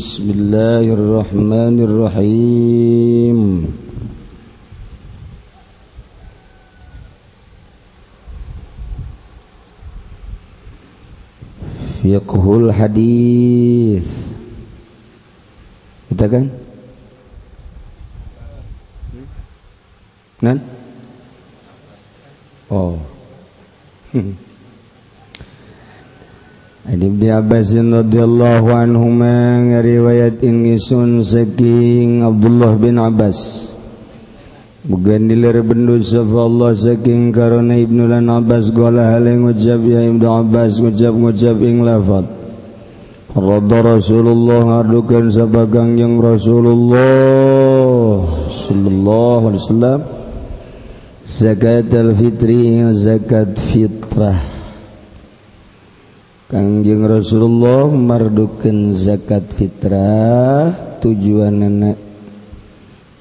بسم 0.00 0.30
الله 0.32 0.84
الرحمن 0.96 1.76
الرحيم 1.84 3.38
Fiqhul 12.00 12.72
hadis 12.72 14.08
Kita 16.08 16.32
kan? 16.32 16.48
Kan? 20.40 20.58
Oh 22.72 22.96
Ibn 26.90 27.22
Abbasin 27.22 27.94
radhiyallahu 27.94 28.74
anhuma 28.74 29.62
ngariwayat 29.62 30.42
ingisun 30.42 31.22
saking 31.22 32.26
Abdullah 32.26 32.74
bin 32.74 32.98
Abbas. 32.98 33.70
Bukan 34.82 35.30
dilir 35.30 35.62
bendu 35.62 36.02
sapa 36.02 36.50
Allah 36.50 36.74
saking 36.74 37.30
karena 37.30 37.78
Ibnu 37.78 38.10
Lan 38.10 38.26
Abbas 38.26 38.74
gola 38.74 39.14
hale 39.14 39.38
ngucap 39.38 39.78
ya 39.86 40.02
Ibnu 40.02 40.26
Abbas 40.26 40.82
ngucap-ngucap 40.82 41.62
ing 41.62 41.86
lafad. 41.86 42.26
Radha 43.38 43.78
Rasulullah 43.86 44.82
ngadukan 44.82 45.30
sapa 45.30 45.70
Kangjeng 45.70 46.18
Rasulullah 46.18 48.18
sallallahu 48.50 49.42
alaihi 49.46 49.62
wasallam 49.62 50.00
zakat 51.22 51.86
al-fitri 51.94 52.82
zakat 52.98 53.54
fitrah. 53.62 54.59
Kangjeng 56.50 57.06
Rasulullah 57.06 57.86
marduken 57.86 58.90
zakat 58.90 59.54
fitrah 59.54 60.98
tujuan 60.98 61.62
nenek 61.62 61.94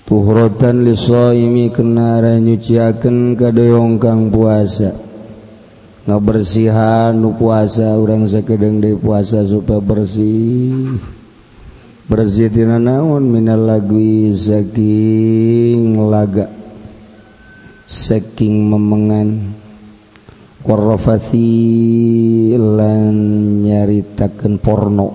tuhrotan 0.09 0.81
lisoimi 0.81 1.69
kenara 1.69 2.41
nyuciaken 2.41 3.37
kadoyong 3.37 4.01
kang 4.01 4.33
puasa. 4.33 4.97
Ngabersihan 6.09 7.13
nu 7.13 7.37
puasa 7.37 7.93
urang 8.01 8.25
sakedeng 8.25 8.81
deui 8.81 8.97
puasa 8.97 9.45
supaya 9.45 9.77
bersih. 9.77 10.97
Bersih 12.09 12.49
tina 12.49 12.81
naon 12.81 13.29
minal 13.29 13.61
lagwi 13.61 14.33
saking 14.33 16.01
laga 16.01 16.49
saking 17.85 18.73
memengan. 18.73 19.53
Warrafasi 20.63 21.49
lan 22.55 23.15
nyaritakeun 23.63 24.55
porno. 24.59 25.09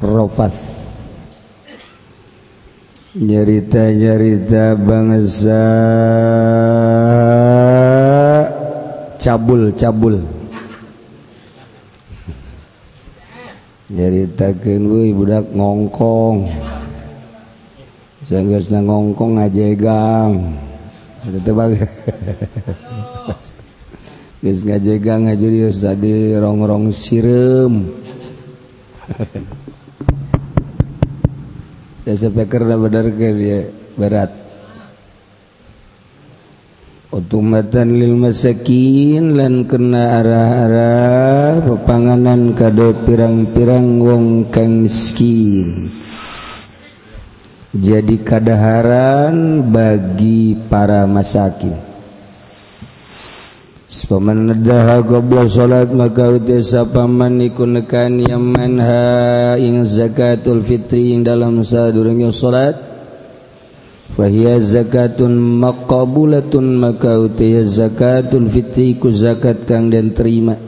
Rafas 0.00 0.56
nyarita-nyarita 3.16 4.76
bangsa. 4.76 5.64
Cabul-cabul 9.20 10.20
nyaritakeun 13.88 14.82
euy 14.84 15.10
budak 15.16 15.48
ngongkong. 15.56 16.52
Sanggeusna 18.24 18.80
ngongkong 18.80 19.36
ngajegang 19.36 20.56
Itu 21.28 21.52
bagus 21.52 21.84
Geus 24.44 24.60
ngajegang 24.68 25.24
ngajurius 25.24 25.80
tadi 25.80 26.36
rongrong 26.36 26.92
sirem. 26.92 27.96
Saya 32.04 32.16
sepeker 32.20 32.60
dah 32.68 32.76
benar 32.76 33.08
ke 33.08 33.28
dia 33.32 33.72
berat. 33.96 34.28
Utumatan 37.08 37.96
lil 37.96 38.20
masakin 38.20 39.32
lan 39.32 39.64
kena 39.64 40.20
arah-arah 40.20 41.64
pepanganan 41.64 42.52
kado 42.52 42.92
pirang-pirang 43.08 43.96
wong 43.96 44.52
kang 44.52 44.84
miskin. 44.84 45.88
Jadi 47.72 48.20
kadaharan 48.20 49.64
bagi 49.72 50.52
para 50.68 51.08
masakin. 51.08 51.93
Pamandaha 53.94 55.06
goblok 55.06 55.46
salat 55.54 55.94
maka 55.94 56.26
utesa 56.34 56.82
paman 56.82 57.38
iku 57.38 57.62
nekan 57.62 58.18
yang 58.18 58.50
manha 58.50 59.54
ing 59.54 59.86
zakatul 59.86 60.66
fitri 60.66 61.14
ing 61.14 61.22
dalam 61.22 61.62
sadurungnya 61.62 62.34
salat 62.34 62.74
fahiya 64.18 64.58
zakatun 64.58 65.38
maqabulatun 65.38 66.74
maka 66.74 67.22
utesa 67.22 67.86
zakatul 67.86 68.50
fitri 68.50 68.98
ku 68.98 69.14
zakat 69.14 69.62
kang 69.62 69.94
dan 69.94 70.10
terima. 70.10 70.58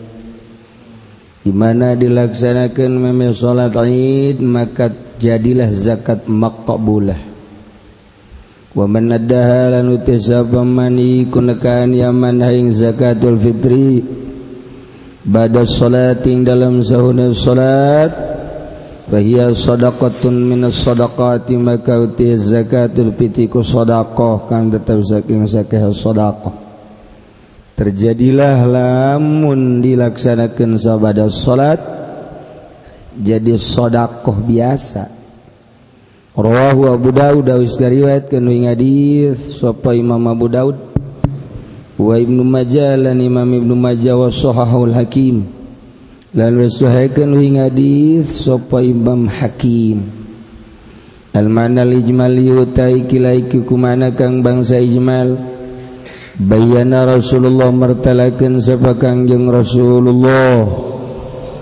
Di 1.43 1.51
mana 1.51 1.99
dilaksanakan 1.99 2.91
meme 2.95 3.35
salat 3.35 3.75
Id 3.75 4.39
maka 4.39 4.95
jadilah 5.19 5.75
zakat 5.75 6.31
maqabulah. 6.31 7.36
waman 8.77 9.09
nadaha 9.09 9.81
lan 9.81 9.89
utis 9.89 10.29
apa 10.29 10.61
mani 10.61 11.25
kunakan 11.33 11.97
yaman 11.97 12.45
haing 12.45 12.69
zakatul 12.69 13.41
fitri. 13.41 14.05
Bada 15.25 15.65
salating 15.65 16.45
dalam 16.45 16.85
sahuna 16.85 17.33
salat 17.35 18.13
fahiya 19.11 19.57
sadaqatun 19.57 20.37
minas 20.53 20.85
sadaqati 20.85 21.57
maka 21.57 21.99
utis 22.05 22.53
zakatul 22.53 23.17
fitri 23.17 23.49
ku 23.49 23.65
sadaqah 23.65 24.45
kan 24.47 24.69
tetap 24.69 25.01
saking 25.03 25.49
sakeh 25.49 25.89
sadaqah. 25.89 26.55
Terjadilah 27.81 28.69
lamun 28.69 29.81
dilaksanakan 29.81 30.77
sabada 30.77 31.33
salat 31.33 31.81
jadi 33.17 33.57
sodakoh 33.57 34.37
biasa. 34.45 35.16
Rawahu 36.37 36.93
Abu 36.93 37.17
Daud 37.17 37.49
awis 37.49 37.81
gariwayat 37.81 38.29
kanu 38.29 38.53
hadis 38.69 39.57
sapa 39.57 39.97
Imam 39.97 40.21
Abu 40.29 40.53
Daud 40.53 40.77
wa 41.97 42.13
Ibnu 42.13 42.45
Majah 42.45 42.93
lan 43.01 43.25
Imam 43.25 43.49
Ibnu 43.49 43.73
Majah 43.73 44.21
wa 44.21 44.29
sahahul 44.29 44.93
Hakim. 44.93 45.49
Lan 46.37 46.61
wasuhaikeun 46.61 47.41
ing 47.41 47.57
hadis 47.57 48.45
sapa 48.45 48.85
Imam 48.85 49.25
Hakim. 49.33 50.13
Al 51.33 51.49
mana 51.49 51.89
ijmal 51.89 52.37
yutai 52.37 53.09
kilaiki 53.09 53.65
kumana 53.65 54.13
kang 54.13 54.45
bangsa 54.45 54.77
ijmal? 54.77 55.41
Bayana 56.37 57.17
Rasulullah 57.17 57.73
mertalakeun 57.73 58.61
sapa 58.61 58.93
Kangjeng 58.93 59.49
Rasulullah. 59.49 60.86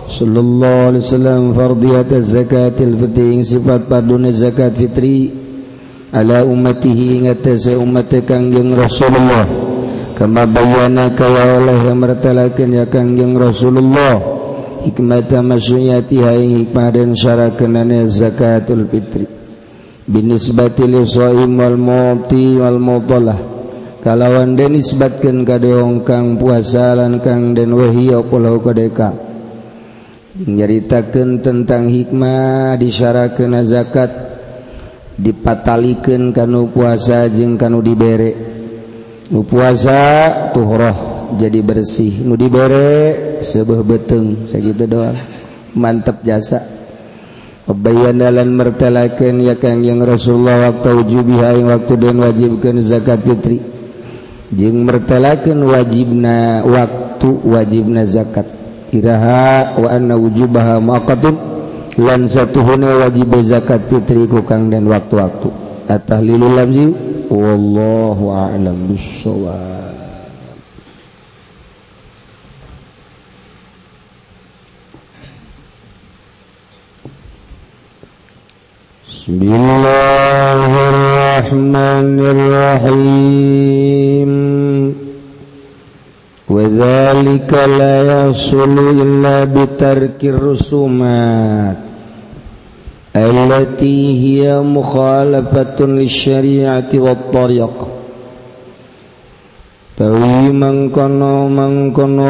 sallallahu 0.08 0.92
Alaihi 0.92 1.04
Wasallam 1.04 1.42
fardiyat 1.56 2.10
zakatil 2.20 2.94
fitri 3.00 3.40
sifat 3.40 3.88
padune 3.88 4.30
zakat 4.30 4.76
fitri 4.76 5.32
ala 6.14 6.46
ummatihi 6.46 7.24
ingat 7.24 7.42
umat 7.74 8.12
kangjeng 8.22 8.70
Rasulullah. 8.78 9.44
Kama 10.14 10.46
bayana 10.46 11.10
kaya 11.10 11.58
oleh 11.58 11.90
yang 11.90 11.98
mertalakan 11.98 12.70
ya 12.70 12.86
kangjeng 12.86 13.34
Rasulullah 13.34 14.22
hikmata 14.86 15.42
masyuyati 15.42 16.22
haing 16.22 16.62
hikmah 16.62 16.88
dan 16.94 17.18
syarakanana 17.18 18.06
zakatul 18.06 18.86
fitri. 18.86 19.26
Binisbati 20.06 20.86
li 20.86 21.02
shaim 21.02 21.58
wal 21.58 21.74
muti 21.74 22.60
wal 22.60 22.78
mutalah. 22.78 23.40
Kalawan 24.04 24.52
denisbatkeun 24.54 25.48
ka 25.48 25.56
deong 25.56 26.04
kang 26.04 26.36
puasa 26.36 26.92
lan 26.92 27.24
kang 27.24 27.56
den 27.56 27.72
wahi 27.72 28.12
apa 28.12 28.36
lahu 28.36 28.60
kadeka. 28.60 29.23
nyaritakan 30.34 31.38
tentang 31.38 31.86
hikmah 31.86 32.74
disyarakan 32.74 33.62
zakat 33.62 34.10
dipatalikan 35.14 36.34
kanu 36.34 36.74
puasa 36.74 37.30
jeung 37.30 37.54
kanu 37.54 37.78
diberre 37.78 38.34
nu 39.30 39.46
puasa 39.46 40.50
tuhroh 40.50 41.30
jadi 41.38 41.62
bersih 41.62 42.26
nu 42.26 42.34
diberre 42.34 43.38
sebuah 43.46 43.86
beteng 43.86 44.50
segitu 44.50 44.90
doang 44.90 45.14
mantap 45.78 46.26
jasa 46.26 46.74
Pebayan 47.64 48.20
dalam 48.20 48.60
mertelakan 48.60 49.40
ya 49.40 49.56
kang 49.56 49.80
yang 49.80 50.04
Rasulullah 50.04 50.68
waktu 50.68 51.00
ujubiha 51.00 51.56
yang 51.56 51.72
waktu 51.72 51.96
dan 51.96 52.20
wajibkan 52.20 52.76
zakat 52.84 53.24
fitri. 53.24 53.64
Jeng 54.52 54.84
mertelakan 54.84 55.64
wajibna 55.64 56.60
waktu 56.60 57.24
wajibna 57.40 58.04
zakat. 58.04 58.63
Iraha 58.94 59.74
wa 59.74 59.88
anna 59.90 60.14
wujubaha 60.14 60.78
muaqqatun 60.78 61.34
lan 61.98 62.26
satuhuna 62.30 63.06
wajib 63.06 63.30
zakat 63.42 63.90
fitri 63.90 64.26
ku 64.30 64.42
kang 64.46 64.70
dan 64.70 64.86
waktu-waktu. 64.86 65.50
At-tahlilul 65.90 66.54
lafzi 66.54 66.86
wallahu 67.30 68.32
a'lam 68.32 68.88
bissawab. 68.90 69.84
Wadzalika 79.24 80.04
وذلك 86.48 87.54
لا 87.78 88.28
يصل 88.28 88.78
إلا 88.78 89.44
بترك 89.44 90.24
الرسومات 90.24 91.76
التي 93.16 94.00
هي 94.24 94.60
مخالفة 94.60 95.78
للشريعة 95.80 96.90
والطريق. 96.94 97.86
تَوِي 99.96 100.50
مَنْ 100.50 100.90
كَنَوْ. 100.90 101.48
مَنْ 101.48 101.92
كَنَوْ 101.94 102.24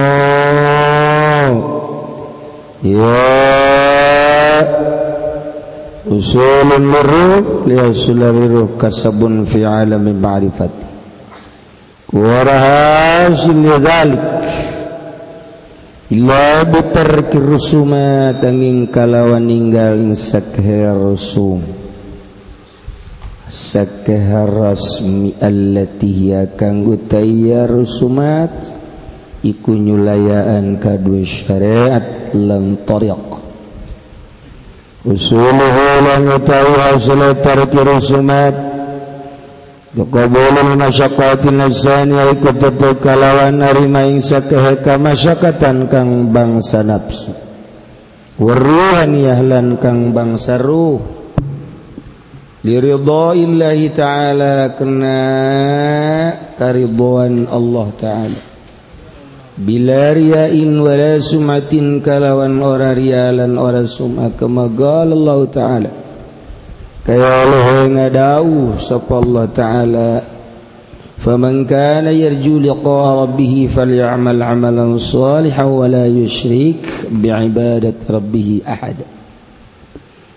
يَا 2.85 3.65
أُسُولُ 6.13 6.69
النُّرُّ 6.77 7.13
لِيَسُولَ 7.67 8.23
الرِّرُّ 8.23 8.69
كَسَبٌ 8.81 9.45
فِي 9.45 9.65
عَلَمِ 9.65 10.05
مَعْرِفَةٍ 10.23 10.84
ورهاج 12.15 13.41
لذلك. 13.51 14.35
illa 16.15 16.63
bitarki 16.69 17.41
rusuma 17.41 18.31
tanging 18.39 18.93
kalawan 18.93 19.49
ninggal 19.51 20.13
sakher 20.13 20.95
rusum 20.95 21.65
sakher 23.51 24.47
rasmi 24.47 25.35
allati 25.41 26.07
hiya 26.13 26.55
kanggo 26.61 27.01
tayya 27.09 27.65
rusumat 27.65 28.53
iku 29.43 29.75
nyulayaan 29.75 30.77
kadue 30.77 31.25
syariat 31.25 32.31
lan 32.37 32.85
tariq 32.87 33.25
usuluhu 35.09 35.89
lan 36.05 36.31
utawi 36.37 36.75
hasil 36.85 37.21
tarki 37.41 37.81
rusumat 37.81 38.74
Yuqabulu 39.95 40.75
masyakatin 40.75 41.55
nafsani 41.55 42.19
Aikututu 42.19 42.99
kalawan 42.99 43.63
narima 43.63 44.03
ingsa 44.03 44.43
keheka 44.43 44.99
masyakatan 44.99 45.87
kang 45.87 46.35
bangsa 46.35 46.83
nafsu 46.83 47.45
Waruhaniyah 48.35 49.47
lan 49.47 49.79
kang 49.79 50.11
bangsa 50.11 50.59
ruh. 50.59 50.99
Liridhaillahi 52.67 53.95
ta'ala 53.95 54.75
kena 54.75 55.19
karidhoan 56.59 57.47
Allah 57.47 57.87
ta'ala. 57.95 58.41
Bila 59.55 60.11
riyain 60.19 60.73
wala 60.83 61.23
sumatin 61.23 62.03
kalawan 62.03 62.59
ora 62.59 62.91
rialan 62.91 63.55
ora 63.55 63.87
sum'a 63.87 64.35
kemagal 64.35 65.15
Allah 65.15 65.41
ta'ala. 65.47 65.91
kaya 67.05 67.29
Allah 67.45 67.69
ngadau 67.93 68.81
sapa 68.81 69.21
Allah 69.21 69.45
taala. 69.53 70.13
Faman 71.21 71.65
kana 71.65 72.13
yarju 72.13 72.61
liqa'a 72.61 73.25
rabbih 73.25 73.73
falyamal 73.73 74.45
amalan 74.45 75.01
salihan 75.01 75.73
wa 75.73 75.89
la 75.89 76.05
yushrik 76.05 76.85
bi'ibadat 77.09 78.05
rabbih 78.05 78.61
ahad. 78.65 79.05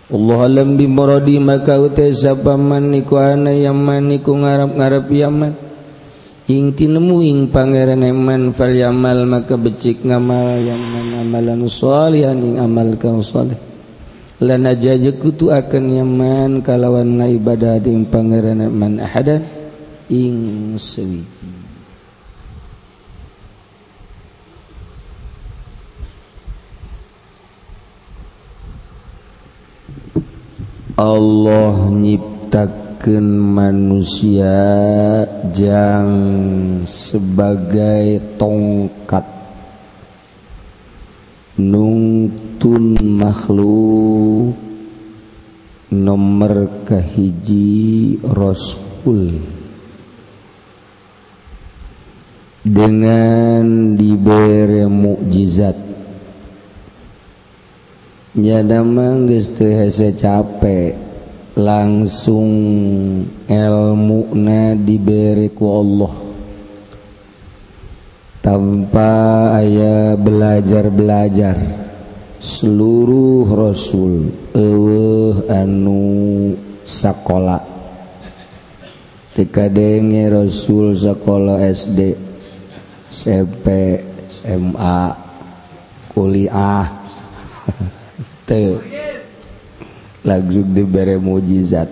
Allah 0.07 0.39
alam 0.47 0.79
bi 0.79 0.87
muradi 0.87 1.35
maka 1.43 1.75
utai 1.75 2.15
sapa 2.15 2.55
man 2.55 2.87
niku 2.87 3.19
ana 3.19 3.51
yaman 3.51 4.07
niku 4.07 4.31
ngarap-ngarap 4.39 5.11
yaman 5.11 5.51
ing 6.47 6.71
tinemu 6.71 7.17
ing 7.27 7.39
pangeran 7.51 7.99
yaman 8.07 8.55
falyamal 8.55 9.27
maka 9.27 9.59
becik 9.59 10.07
ngamal 10.07 10.63
yaman 10.63 11.27
amalan 11.27 11.67
salihan 11.67 12.39
ing 12.39 12.55
amal 12.55 12.95
kang 12.95 13.19
salih 13.19 13.66
lan 14.37 14.69
aja 14.69 14.93
kutu 15.17 15.49
akan 15.49 15.83
yaman 15.97 16.51
kalawan 16.61 17.17
ibadah 17.25 17.81
ing 17.81 18.05
pangeran 18.05 18.61
eman 18.69 19.01
ahadan 19.01 19.41
ing 20.13 20.77
sewiji 20.77 21.67
Allah 30.97 31.93
nyiptakan 31.93 33.25
manusia 33.53 34.57
jangan 35.53 36.81
sebagai 36.85 38.17
tongkat 38.41 39.25
nungtun 42.57 42.97
makhluk 43.21 44.57
nomor 45.93 46.53
kehiji 46.89 48.17
rasul. 48.25 49.37
Dengan 52.65 53.93
diberi 53.93 54.89
mukjizat. 54.89 55.77
Nyada 58.41 58.81
manggeus 58.81 59.53
teu 59.53 59.77
hese 59.77 60.17
capek. 60.17 60.97
Langsung 61.57 62.49
ilmuna 63.45 64.73
diberiku 64.73 65.65
Allah. 65.77 66.13
Tanpa 68.41 69.13
ayah 69.61 70.17
belajar-belajar 70.17 71.86
seluruh 72.37 73.49
rasul 73.49 74.29
eueuh 74.53 75.49
anu 75.49 76.53
sakola. 76.85 77.59
Tikadenge 79.37 80.33
rasul 80.33 80.97
sekolah 80.97 81.61
SD 81.69 82.17
SMP 83.05 84.01
SMA 84.25 84.99
kuliah. 86.09 86.85
Teu. 88.47 88.81
Langsung 90.25 90.73
diberi 90.73 91.15
mujizat. 91.21 91.87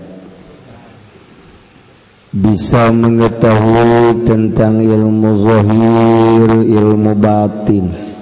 Bisa 2.36 2.92
mengetahui 2.92 4.28
tentang 4.28 4.84
ilmu 4.84 5.30
zahir 5.40 6.50
ilmu 6.68 7.14
batin. 7.16 8.15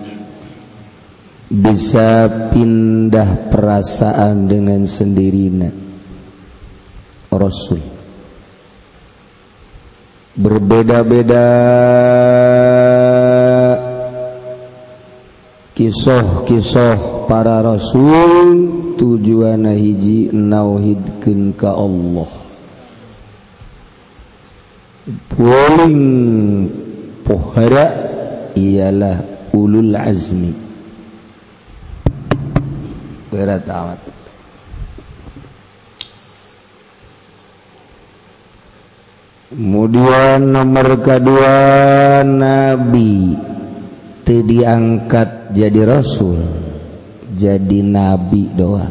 Bisa 1.54 2.26
pindah 2.50 3.54
perasaan 3.54 4.50
dengan 4.50 4.90
sendirinya. 4.90 5.70
Rasul. 7.30 7.82
Berbeda-beda 10.34 11.50
kisah-kisah 15.78 17.30
para 17.30 17.62
rasul 17.62 18.34
tujuan 18.98 19.70
hiji 19.78 20.34
nauhidkeun 20.34 21.54
ka 21.54 21.78
Allah. 21.78 22.34
Paling 25.38 26.02
pohara 27.22 27.88
ialah 28.58 29.22
ulul 29.54 29.94
azmi 29.94 30.63
amat. 33.38 34.00
Kemudian 39.54 40.50
nomor 40.50 40.88
kedua 41.02 41.56
Nabi. 42.26 43.38
Diangkat 44.24 45.52
jadi 45.52 45.84
Rasul 45.84 46.64
jadi 47.34 47.82
nabi 47.82 48.54
doa 48.54 48.86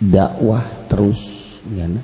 dakwah 0.00 0.64
terus 0.88 1.20
nyana 1.68 2.00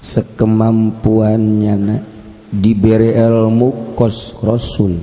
sekemampuannya 0.00 2.00
diberi 2.48 3.12
ilmu 3.12 3.96
kos 3.96 4.40
rasul 4.40 4.96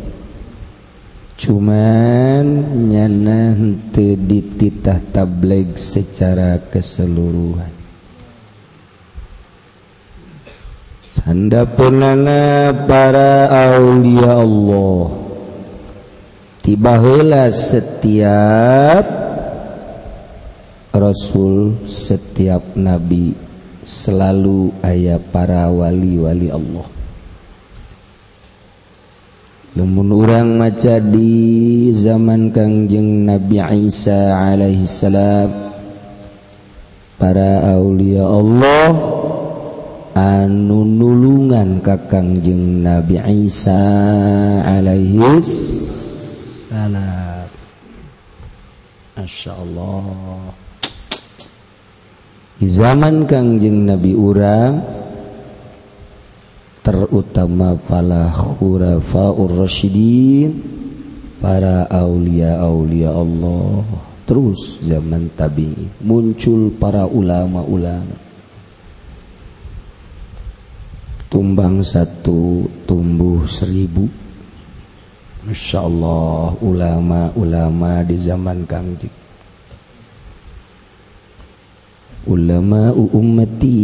cuman 1.42 2.46
nyana 2.86 3.58
henteu 3.58 4.14
dititah 4.14 5.02
tableg 5.10 5.74
secara 5.74 6.62
keseluruhan. 6.70 7.74
Tanda 11.18 11.66
punana 11.66 12.70
para 12.86 13.50
aulia 13.74 14.38
Allah. 14.38 15.18
Tiba 16.62 16.94
heula 17.02 17.50
setiap 17.50 19.06
rasul 20.94 21.82
setiap 21.90 22.78
nabi 22.78 23.34
selalu 23.82 24.78
ayah 24.86 25.18
para 25.18 25.66
wali-wali 25.74 26.54
Allah. 26.54 27.01
Lumun 29.72 30.12
urang 30.12 30.60
maca 30.60 31.00
di 31.00 31.88
zaman 31.96 32.52
Kangjeng 32.52 33.24
Nabi 33.24 33.56
Isa 33.88 34.36
alaihissalam 34.36 35.48
para 37.16 37.72
Aulia 37.80 38.20
Allah 38.20 38.92
anu 40.12 40.84
nulungan 40.84 41.80
kakangjeng 41.80 42.84
Nabi 42.84 43.16
Isa 43.48 43.80
alaihis 44.68 45.48
salam. 46.68 47.48
Masya 49.16 49.52
Allah 49.56 50.04
di 52.60 52.68
zaman 52.68 53.24
Kangjeng 53.24 53.88
Nabi 53.88 54.20
urang 54.20 55.01
terutama 56.82 57.78
para 57.78 58.34
khurafaur 58.34 59.54
rasyidin 59.54 60.58
para 61.38 61.86
aulia 61.90 62.58
aulia 62.62 63.14
Allah. 63.14 63.86
Terus 64.26 64.80
zaman 64.82 65.34
tabi 65.34 65.74
muncul 66.02 66.74
para 66.78 67.06
ulama-ulama. 67.10 68.16
Tumbang 71.32 71.82
satu 71.82 72.70
tumbuh 72.86 73.44
seribu. 73.50 74.08
Masya 75.42 75.80
Allah 75.82 76.54
ulama-ulama 76.62 78.06
di 78.06 78.16
zaman 78.22 78.62
kangjeng 78.70 79.21
ulama 82.30 82.94
ummati 82.94 83.80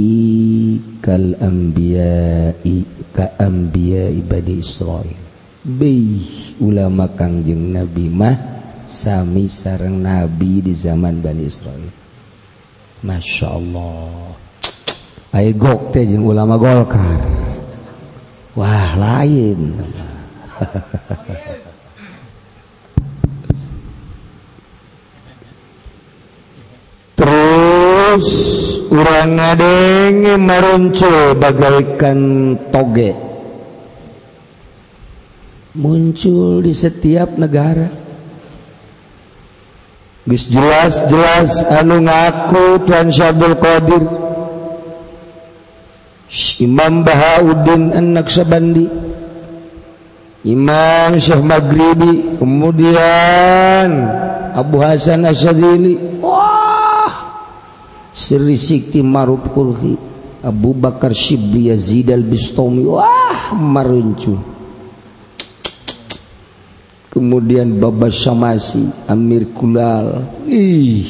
kal 1.01 1.37
anbiya'i 1.41 3.09
ka 3.15 3.37
anbiya'i 3.41 4.21
bani 4.21 4.53
Israil 4.61 5.27
Bei 5.67 6.23
ulama 6.63 7.11
kangjeng 7.11 7.75
Nabi 7.75 8.07
mah 8.07 8.39
sami 8.87 9.51
sarang 9.51 9.99
Nabi 9.99 10.63
di 10.63 10.71
zaman 10.71 11.19
Bani 11.19 11.43
Israel. 11.43 11.91
Masya 13.03 13.47
Allah. 13.51 14.31
Ayo 15.35 15.51
gok 15.59 15.91
teh 15.91 16.07
jeung 16.07 16.23
ulama 16.23 16.55
Golkar. 16.55 17.19
Wah 18.55 18.95
lain. 18.95 19.75
terus 28.17 28.81
orang 28.89 29.37
ngadenge 29.37 30.33
meronco 30.41 31.37
bagaikan 31.37 32.19
toge. 32.73 33.13
Muncul 35.77 36.65
di 36.65 36.73
setiap 36.73 37.37
negara. 37.37 37.93
Gus 40.25 40.49
jelas-jelas 40.49 41.69
anu 41.69 42.01
ngaku 42.01 42.81
Tuan 42.89 43.13
Syabdul 43.13 43.61
Qadir. 43.61 44.03
Imam 46.59 47.05
Bahauddin 47.07 47.95
An-Naksabandi 47.95 48.89
Imam 50.43 51.15
Syekh 51.21 51.45
Maghribi. 51.45 52.41
Kemudian 52.41 53.89
Abu 54.57 54.81
Hasan 54.81 55.29
Asyadili. 55.29 56.17
wah 56.17 56.36
Sri 58.17 58.57
Sikti 58.57 59.05
Maruf 59.05 59.45
Kurhi 59.53 59.93
Abu 60.41 60.73
Bakar 60.73 61.13
Shibli 61.13 61.69
Yazid 61.69 62.09
al-Bistami 62.09 62.81
wah 62.81 63.53
maruncul 63.53 64.41
kemudian 67.13 67.77
Baba 67.77 68.09
Syamasi 68.13 69.09
Amir 69.09 69.49
Kulal. 69.49 70.37
Ih 70.45 71.05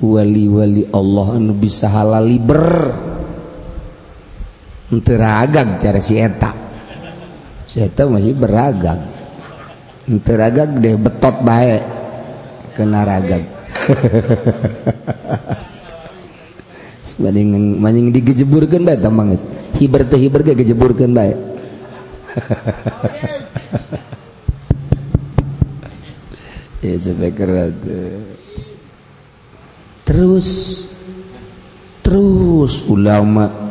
wali-wali 0.00 0.84
Allah 0.92 1.40
anu 1.40 1.56
bisa 1.56 1.88
halal 1.88 2.28
liber. 2.28 2.92
Teragag 5.00 5.80
cara 5.80 6.00
si 6.04 6.20
eta. 6.20 6.52
Si 7.64 7.80
eta 7.80 8.04
masih 8.04 8.36
beragag 8.36 9.16
teragag 10.22 10.78
deh 10.78 10.94
betot 10.94 11.42
baik 11.42 11.82
kena 12.78 13.02
ragag 13.02 13.42
Sebanding 17.06 17.78
maning 17.78 18.10
digejeburkan 18.10 18.82
baik 18.82 18.98
tamang 18.98 19.38
hiber 19.78 20.02
teh 20.10 20.18
hiber 20.18 20.42
ge 20.42 20.58
gejeburkan 20.58 21.14
baik 21.14 21.38
terus 30.02 30.48
terus 32.02 32.82
ulama 32.90 33.66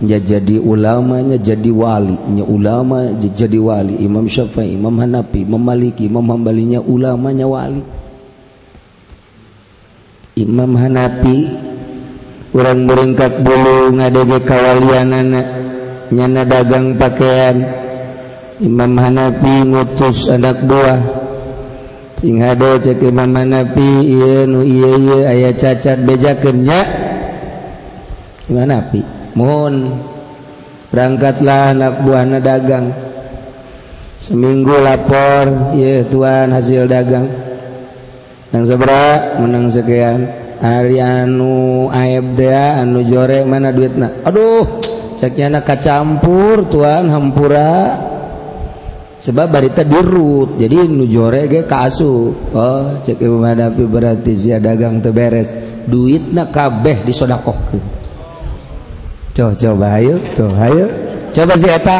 jadi 0.00 0.56
ulamanya 0.56 1.36
jadi 1.36 1.68
walinya 1.68 2.40
ulama 2.48 3.12
jadi 3.20 3.60
wali. 3.60 4.00
Imam 4.00 4.24
Syafi'i 4.24 4.80
Imam 4.80 4.96
Hanafi 4.96 5.44
Imam 5.44 5.60
Maliki 5.60 6.08
Imam 6.08 6.24
Hambalinya 6.24 6.80
ulamanya 6.80 7.44
wali. 7.44 7.84
Imam 10.40 10.72
Hanafi 10.72 11.69
kurang 12.50 12.86
meringkat 12.86 13.46
bulu 13.46 13.94
ngadege 13.94 14.38
kawalian 14.42 15.10
anak 15.14 15.46
nyana 16.10 16.42
dagang 16.42 16.98
pakaian 16.98 17.62
Imam 18.60 18.92
Hanafi 18.98 19.64
ngutus 19.64 20.28
anak 20.28 20.60
buah. 20.68 21.00
Sing 22.20 22.44
hade 22.44 22.76
cek 22.84 23.00
Imam 23.00 23.32
Hanafi 23.32 24.04
iya 24.04 24.44
nu 24.44 24.60
iya 24.60 24.90
iya 25.00 25.18
aya 25.32 25.50
cacat 25.56 26.04
bejakeunnya 26.04 26.80
Imam 28.52 28.68
Hanafi 28.68 29.00
mohon 29.32 30.04
berangkatlah 30.92 31.72
anak 31.72 32.04
buahna 32.04 32.42
dagang. 32.42 32.92
Seminggu 34.20 34.76
lapor 34.84 35.72
iya 35.78 36.04
tuan 36.04 36.52
hasil 36.52 36.84
dagang. 36.84 37.30
Nang 38.52 38.68
sebera 38.68 39.40
menang 39.40 39.72
sekian. 39.72 40.39
Ari 40.60 41.00
anu 41.00 41.88
aib 41.88 42.36
dia 42.36 42.84
anu 42.84 43.00
jorek 43.00 43.48
mana 43.48 43.72
duit 43.72 43.96
na 43.96 44.12
aduh 44.20 44.84
ceknya 45.16 45.48
anak 45.56 45.64
kacampur 45.64 46.68
tuan 46.68 47.08
hampura. 47.08 47.96
Sebab 49.20 49.52
barita 49.52 49.84
dirut 49.84 50.56
jadi 50.56 50.84
nu 50.88 51.04
jore 51.04 51.44
ge 51.48 51.68
kasu 51.68 52.32
oh 52.56 53.00
cek 53.04 53.20
ibu 53.20 53.40
berarti 53.88 54.32
sia 54.32 54.56
dagang 54.56 55.00
teberes 55.04 55.52
duit 55.84 56.28
na 56.32 56.48
kabeh 56.48 57.04
disodakohkeun. 57.08 57.84
Coba 59.36 59.52
coba 59.56 59.86
ayo 59.96 60.16
tuh 60.36 60.52
ayo. 60.56 60.86
Coba 61.32 61.52
si 61.56 61.68
eta. 61.68 61.98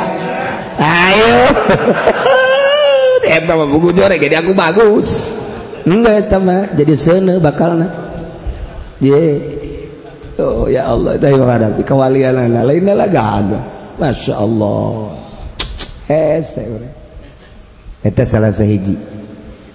Ayo. 0.76 1.32
Si 3.20 3.28
eta 3.28 3.52
mah 3.52 3.68
buku 3.68 3.92
jore 3.92 4.16
jadi 4.16 4.40
aku 4.40 4.56
bagus. 4.56 5.28
Enggak 5.84 6.24
sama 6.28 6.72
jadi 6.72 6.96
seuneu 6.96 7.36
bakalna. 7.36 8.09
Ye. 9.00 9.24
Oh 10.40 10.64
ya 10.70 10.88
Allah 10.88 11.20
itu 11.20 11.36
menghadapi 11.36 11.84
kewalian 11.84 12.48
lain 12.64 12.88
lah 12.88 13.08
gak 13.08 13.44
masya 14.00 14.40
Allah. 14.40 15.12
Hese 16.08 16.64
urang 16.64 16.94
salah 18.24 18.48
sahiji. 18.48 18.96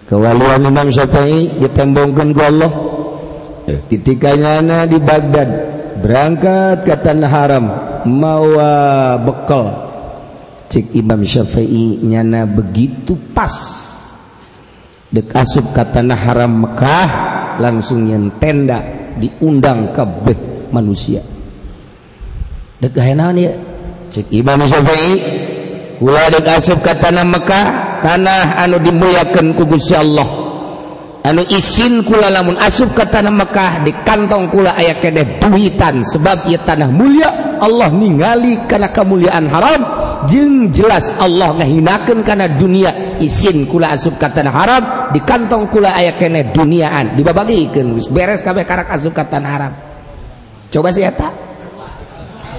Kewalian 0.10 0.66
Imam 0.66 0.90
Syafi'i 0.90 1.62
ditembongkan 1.62 2.30
ke 2.34 2.42
Allah. 2.42 2.72
Ketikanya 3.90 4.86
di 4.86 4.98
Baghdad. 5.02 5.50
Berangkat 6.02 6.86
ke 6.86 6.96
tanah 6.98 7.30
haram. 7.30 7.66
Mawa 8.06 9.18
bekal. 9.22 9.66
Cik 10.70 10.94
Imam 10.98 11.22
Syafi'i 11.22 12.02
nyana 12.02 12.50
begitu 12.50 13.18
pas. 13.34 13.54
Dek 15.10 15.30
asup 15.34 15.74
ke 15.74 15.84
tanah 15.94 16.18
haram 16.18 16.52
Mekah 16.66 17.10
langsung 17.62 18.10
yang 18.10 18.36
tenda 18.42 19.05
diundang 19.20 19.96
kabeh 19.96 20.70
manusia. 20.72 21.24
Dek 22.80 22.96
naon 23.16 23.40
ya? 23.40 23.54
Cek 24.12 24.30
Imam 24.36 24.62
Syafi'i 24.68 25.14
kula 25.98 26.28
dek 26.30 26.48
asup 26.48 26.84
ka 26.84 26.94
tanah 27.00 27.26
Mekah 27.26 27.66
tanah 28.04 28.60
anu 28.62 28.78
dimuliakeun 28.84 29.56
ku 29.56 29.64
Gusti 29.66 29.96
Allah. 29.96 30.28
Anu 31.26 31.42
isin 31.50 32.06
kula 32.06 32.30
lamun 32.30 32.60
asup 32.60 32.94
ka 32.94 33.10
tanah 33.10 33.34
Mekah 33.34 33.82
di 33.82 33.92
kantong 34.06 34.52
kula 34.52 34.78
aya 34.78 35.00
kedeh 35.02 35.42
duitan 35.42 36.06
sebab 36.06 36.46
ieu 36.46 36.62
tanah 36.62 36.92
mulia. 36.92 37.58
Allah 37.64 37.90
ningali 37.90 38.68
kana 38.68 38.92
kamuliaan 38.92 39.48
haram. 39.50 39.82
jeng 40.26 40.70
jelas 40.70 41.18
Allah 41.18 41.58
ngahinakan 41.58 42.22
karena 42.22 42.48
dunia. 42.52 43.18
Isin 43.22 43.66
kula 43.66 43.96
asup 43.96 44.20
katan 44.20 44.52
haram 44.52 45.10
di 45.16 45.24
kantong 45.24 45.72
kula 45.72 45.96
ayah 45.96 46.20
kene 46.20 46.52
duniaan. 46.52 47.16
Dibabagikan 47.16 47.96
beres 48.12 48.44
kabeh 48.44 48.68
karak 48.68 48.92
asup 48.92 49.16
katan 49.16 49.48
haram 49.48 49.72
coba 50.76 50.92
si 50.92 51.00
eta. 51.00 51.32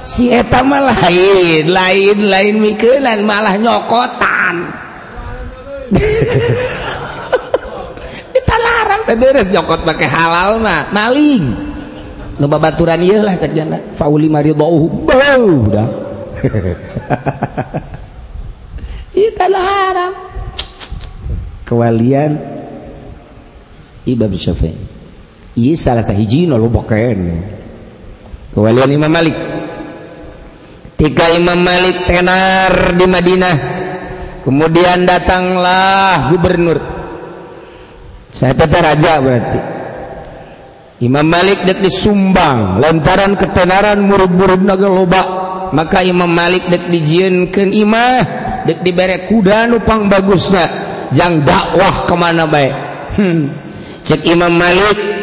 Si 0.06 0.32
eta 0.32 0.64
mah 0.64 0.80
lain 0.80 1.68
lain 1.68 2.18
lain 2.32 2.54
mikeunan 2.62 3.20
malah 3.28 3.60
nyokotan. 3.60 4.56
Kita 8.32 8.56
larang 8.56 9.02
beres 9.18 9.52
nyokot 9.52 9.84
pakai 9.84 10.08
halal 10.08 10.62
mah 10.62 10.88
maling. 10.94 11.44
Nu 12.36 12.46
babaturan 12.48 13.00
ieu 13.04 13.20
lah 13.20 13.36
cak 13.36 13.52
janda. 13.52 13.76
Fauli 13.92 14.32
maridauhu 14.32 15.04
bau 15.04 15.68
dah. 15.68 16.05
itulah 19.26 19.64
haram. 19.64 20.12
Kewalian. 21.66 22.32
Imam 24.06 24.30
Syafi'i. 24.30 24.96
Iya 25.56 25.72
salah 25.74 26.04
sahiji 26.04 26.44
no 26.44 26.60
lupakan 26.60 27.16
kewalian 28.52 28.92
Imam 28.92 29.08
Malik. 29.08 29.36
Tika 31.00 31.32
Imam 31.32 31.56
Malik 31.56 32.04
tenar 32.04 32.92
di 32.92 33.06
Madinah. 33.08 33.56
Kemudian 34.44 35.08
datanglah 35.08 36.30
gubernur. 36.30 36.78
Saya 38.30 38.52
tetap 38.52 38.84
raja 38.84 39.18
berarti. 39.18 39.60
Imam 41.02 41.26
Malik 41.28 41.68
dek 41.68 41.84
di 41.84 41.92
Sumbang 41.92 42.80
Lantaran 42.80 43.36
ketenaran 43.36 44.00
murid-murid 44.04 44.60
naga 44.60 44.88
loba. 44.88 45.45
maka 45.72 46.02
Imam 46.02 46.30
Malik 46.30 46.68
dek 46.68 46.90
dijiunkan 46.90 47.70
Imah 47.72 48.18
dek 48.66 48.82
diberre 48.82 49.24
kuda 49.26 49.70
nupang 49.70 50.10
bagusnya 50.10 50.66
jang 51.14 51.42
jangan 51.42 51.46
dakwah 51.46 51.96
kemana 52.10 52.44
baik 52.50 52.74
hmm. 53.18 53.42
cek 54.02 54.26
Imam 54.26 54.52
Malik 54.54 55.16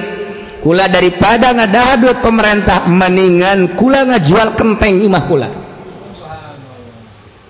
kula 0.64 0.88
daripada 0.88 1.52
ngada 1.52 2.00
duit 2.00 2.24
pemerintah 2.24 2.88
mendingan 2.88 3.76
kula 3.76 4.08
ngajual 4.08 4.56
kempeng 4.56 5.04
imah 5.04 5.24
kula. 5.28 5.50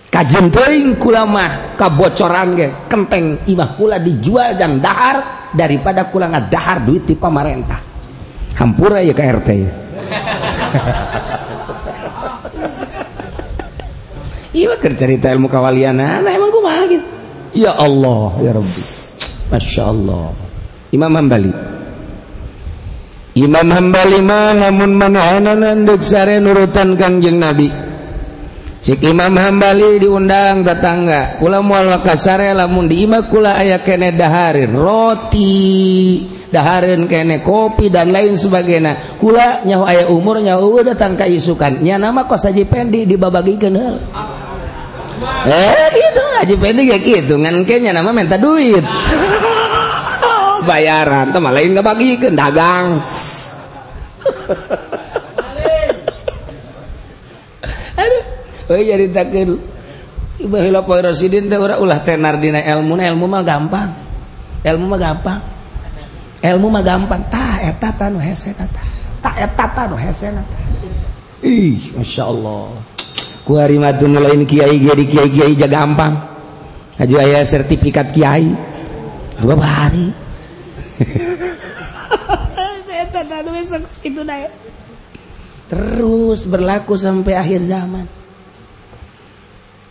Kajen 0.10 0.50
teuing 0.50 0.98
kula 0.98 1.26
mah 1.30 1.78
kabocoran 1.78 2.58
ge 2.58 2.68
kempeng 2.90 3.46
imah 3.46 3.78
kula 3.78 4.02
dijual 4.02 4.58
jang 4.58 4.82
dahar 4.82 5.50
daripada 5.54 6.10
kula 6.10 6.34
ngadahar 6.34 6.82
duit 6.82 7.06
di 7.06 7.14
pemerintah. 7.14 7.78
Hampura 8.58 9.02
ya 9.02 9.14
ke 9.14 9.22
RT 9.22 9.50
ya 9.54 9.74
Iya 14.54 14.78
cerita 14.78 15.34
ilmu 15.34 15.50
kawaliana, 15.50 16.22
nah, 16.22 16.30
emang 16.30 16.54
gue 16.54 16.62
mah 16.62 16.86
gitu. 16.86 17.06
Ya 17.58 17.74
Allah, 17.74 18.38
ya 18.42 18.52
Rabbi. 18.54 18.82
Masya 19.50 19.84
Allah. 19.90 20.34
Imam 20.94 21.10
Hambali. 21.10 21.54
Imam 23.34 23.66
Hambali 23.66 24.22
mah 24.22 24.54
namun 24.54 24.94
manaanan 24.94 25.90
deuk 25.90 26.06
sare 26.06 26.38
nurutan 26.38 26.94
Kangjeng 26.94 27.42
Nabi. 27.42 27.70
Cik 28.84 29.00
Imam 29.10 29.34
Hambali 29.34 29.98
diundang 29.98 30.62
tetangga. 30.62 31.42
Kula 31.42 31.66
moal 31.66 31.98
kasare 32.06 32.54
lamun 32.54 32.86
di 32.86 33.10
imah 33.10 33.32
kula 33.32 33.58
aya 33.58 33.82
kene 33.82 34.14
dahareun 34.14 34.76
roti, 34.76 36.20
dahareun 36.52 37.10
kene 37.10 37.42
kopi 37.42 37.88
dan 37.88 38.14
lain 38.14 38.38
sebagainya. 38.38 39.18
Kula 39.18 39.66
nyaho 39.66 39.88
aya 39.88 40.12
umur 40.12 40.44
nyaho 40.44 40.84
datang 40.84 41.18
ka 41.18 41.26
isukan. 41.26 41.80
Nya 41.80 41.96
nama 41.96 42.28
kos 42.28 42.44
haji 42.46 42.68
pendi 42.68 43.08
dibabagikeun 43.08 43.74
heula. 43.78 44.02
eh 45.48 45.88
gitu 45.92 46.22
ngaji 46.22 46.56
pendek 46.60 46.86
ya 46.88 46.98
gitu. 47.00 47.38
Ngan 47.40 47.66
kayaknya 47.68 47.92
nama 47.96 48.12
minta 48.12 48.38
duit. 48.38 48.84
Oh, 50.24 50.62
bayaran 50.70 51.32
tuh 51.32 51.42
malah 51.42 51.64
nggak 51.64 51.86
bagi 51.86 52.18
ke 52.20 52.30
dagang. 52.32 53.02
Aduh 58.04 58.24
oh 58.72 58.80
jadi 58.80 59.08
takir 59.12 59.50
bahila 60.44 60.84
pak 60.84 61.00
Rasidin 61.04 61.48
teh 61.48 61.60
ora 61.60 61.80
ulah 61.80 62.00
tenar 62.04 62.40
dina 62.40 62.60
ilmu 62.64 63.00
ilmu 63.00 63.26
mah 63.28 63.44
gampang. 63.44 63.90
Ilmu 64.64 64.86
mah 64.88 65.00
gampang. 65.00 65.40
Ilmu 66.44 66.68
mah 66.72 66.84
gampang. 66.84 67.22
Tah 67.28 67.60
eta 67.64 67.92
tanu 67.96 68.20
hese 68.20 68.56
tah. 68.56 68.68
Eta 69.40 69.66
tanu 69.72 69.96
hese 69.96 70.32
ih 71.44 71.92
masyaallah 72.00 72.93
ku 73.44 73.60
hari 73.60 73.76
madun 73.76 74.16
lain 74.16 74.48
kiai 74.48 74.80
jadi 74.80 75.04
kiai 75.04 75.30
kiai 75.30 75.54
jaga 75.60 75.84
gampang 75.84 76.34
aja 77.00 77.16
aya 77.22 77.42
sertifikat 77.46 78.14
kiai. 78.14 78.54
Dua 79.42 79.58
hari. 79.58 80.14
Terus 85.74 86.40
berlaku 86.46 86.94
sampai 86.94 87.34
akhir 87.34 87.62
zaman. 87.66 88.06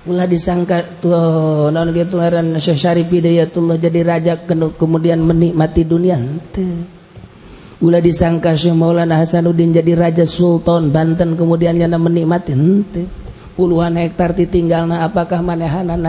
Ulah 0.02 0.26
disangka 0.26 0.98
tuh 0.98 1.70
non 1.70 1.94
gitu 1.94 2.18
ngaran 2.18 2.58
Syekh 2.58 2.78
Syarif 2.78 3.06
Hidayatullah 3.06 3.78
jadi 3.78 4.02
raja 4.02 4.34
kemudian 4.78 5.22
menikmati 5.22 5.82
dunia. 5.86 6.18
Ente. 6.18 6.66
Ulah 7.82 8.02
disangka 8.02 8.54
Syekh 8.54 8.74
Maulana 8.74 9.22
Hasanuddin 9.22 9.74
jadi 9.74 9.94
raja 9.94 10.26
sultan 10.26 10.90
Banten 10.94 11.34
kemudian 11.38 11.78
yana 11.78 11.98
menikmati. 11.98 12.50
Ente. 12.54 13.21
puluhan 13.54 13.96
hektar 14.00 14.36
ditinggal 14.36 14.88
apakah 14.88 15.04
apakah 15.04 15.40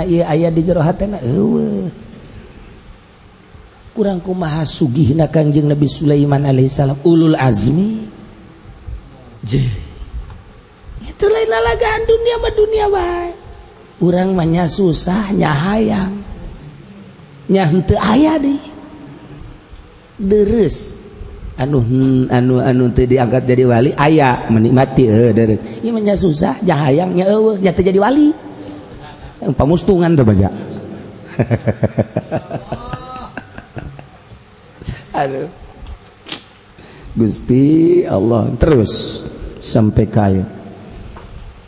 ieu 0.07 0.23
aya 0.23 0.49
di 0.49 0.61
jero 0.63 0.81
hatena. 0.83 1.19
Eueuh. 1.19 1.91
Kurang 3.93 4.25
sugih 4.65 5.13
na 5.13 5.29
Kangjeng 5.29 5.69
Nabi 5.69 5.85
Sulaiman 5.85 6.49
alaihissalam. 6.49 7.05
Ulul 7.05 7.37
azmi. 7.37 8.09
Jeh. 9.43 9.93
itu 11.03 11.25
lain 11.27 11.51
lalagaan 11.51 12.03
dunia 12.07 12.35
mah 12.39 12.53
dunia 12.55 12.85
baik 12.87 13.35
Urang 13.99 14.35
mah 14.35 14.67
susah 14.71 15.35
nyahayang 15.35 16.23
nyah 17.51 17.69
ayah 17.71 18.39
aya 18.39 18.39
deui 18.39 18.71
deres. 20.19 20.95
Anu 21.53 21.85
anu 22.33 22.57
anu 22.57 22.89
diangkat 22.89 23.45
jadi 23.45 23.69
wali 23.69 23.93
ayah 23.93 24.49
menikmati 24.49 25.05
manya 25.93 26.17
susah 26.17 26.57
jahayang 26.65 27.13
nya 27.13 27.29
eueuh 27.29 27.61
nya 27.61 27.69
jadi 27.73 27.99
wali. 28.01 28.33
Pamustungan 29.43 30.15
tuh 30.15 30.23
baca 30.23 30.47
aduh. 35.19 35.51
Gusti 37.13 38.01
Allah 38.09 38.49
terus 38.57 39.21
sampai 39.61 40.09
kaya 40.09 40.45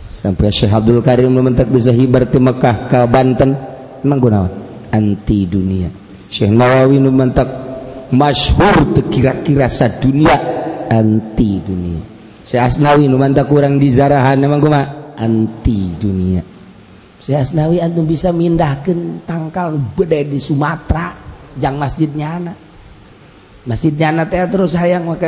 sampai 0.09 0.49
Syekh 0.49 0.73
Abdul 0.73 1.05
Karim 1.05 1.29
mementak 1.29 1.69
bisa 1.69 1.93
hibar 1.93 2.25
ke 2.25 2.41
Mekah 2.41 2.89
ke 2.89 3.05
Banten. 3.05 3.53
Emang 4.01 4.19
gunawan? 4.21 4.49
Anti 4.89 5.45
dunia. 5.45 5.89
Syekh 6.29 6.49
Nawawi 6.49 6.97
mementak 6.97 7.64
masyhur 8.13 8.93
kira-kira 9.09 9.71
sa 9.71 9.89
dunia 9.89 10.35
anti 10.89 11.61
dunia. 11.61 12.01
Si 12.45 12.61
asnawi 12.61 13.09
nu 13.09 13.17
kurang 13.49 13.81
di 13.81 13.89
zarahan 13.89 14.37
emang 14.37 14.61
kumaha 14.61 15.17
anti 15.17 15.97
dunia. 15.97 16.43
Si 17.17 17.33
asnawi 17.33 17.81
antum 17.81 18.05
bisa 18.05 18.29
mindahkeun 18.29 19.25
tangkal 19.25 19.73
beda 19.97 20.21
di 20.21 20.37
Sumatera 20.37 21.17
jang 21.57 21.79
masjidnya 21.79 22.27
anak 22.37 22.57
masjidnya 23.65 24.13
anak 24.13 24.29
teh 24.29 24.45
terus 24.45 24.77
hayang 24.77 25.09
make 25.09 25.25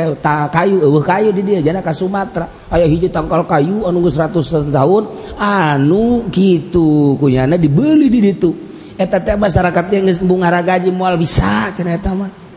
kayu 0.54 0.78
eueuh 0.78 1.02
kayu 1.02 1.34
di 1.34 1.42
dia 1.42 1.58
jana 1.60 1.82
ka 1.82 1.90
Sumatera. 1.90 2.70
Aya 2.70 2.86
hiji 2.86 3.10
tangkal 3.10 3.44
kayu 3.44 3.84
anu 3.84 4.06
geus 4.06 4.14
ratusan 4.14 4.70
tahun 4.70 5.10
anu 5.36 6.30
gitu 6.30 7.18
kunyana 7.18 7.58
dibeli 7.58 8.06
di 8.06 8.22
ditu. 8.22 8.54
Eta 8.94 9.18
teh 9.18 9.34
masyarakat 9.34 9.84
yang 9.90 10.06
geus 10.06 10.22
bungara 10.22 10.62
gaji 10.62 10.94
moal 10.94 11.18
bisa 11.18 11.74
cenah 11.74 11.98
eta 11.98 12.14
mah. 12.14 12.47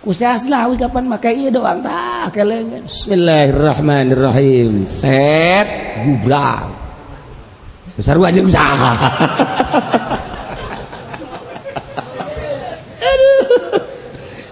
Usahawi 0.00 0.80
kapan 0.80 1.12
makai 1.12 1.52
doang 1.52 1.84
tak 1.84 2.32
kelengan. 2.32 2.88
Bismillahirrahmanirrahim. 2.88 4.88
Set 4.88 6.00
gubrak. 6.08 6.72
Sarua 8.00 8.32
jeung 8.32 8.48
saha. 8.48 8.96
Aduh. 12.96 13.44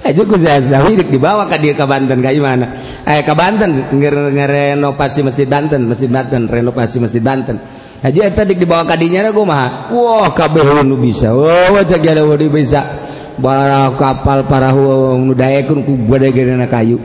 Aja 0.04 0.22
ku 0.28 0.37
Sahawi 0.37 1.00
dibawa 1.08 1.48
ka 1.48 1.56
dia 1.56 1.72
ka 1.72 1.88
Banten 1.88 2.20
ka 2.20 2.28
mana? 2.44 2.84
Eh 3.08 3.24
ka 3.24 3.32
Banten 3.32 3.88
ngerenovasi 3.88 5.24
Masjid 5.24 5.48
Banten, 5.48 5.88
Masjid 5.88 6.12
Banten 6.12 6.44
renovasi 6.44 7.00
Masjid 7.00 7.24
Banten. 7.24 7.56
Aja 8.04 8.20
eta 8.20 8.44
dik 8.44 8.61
dibawa 8.61 8.84
ka 8.84 9.00
dinya 9.00 9.32
kumaha? 9.32 9.88
Wah 9.96 10.28
kabeh 10.28 10.84
nu 10.84 11.00
bisa. 11.00 11.32
Wah 11.32 11.72
wajah 11.72 11.96
jadi 11.96 12.20
bisa. 12.52 13.08
Bara 13.38 13.94
kapal 13.94 14.44
parahu 14.44 15.14
nu 15.22 15.33
daekun 15.33 15.87
ku 15.87 15.94
badegena 15.94 16.66
kayu. 16.66 16.98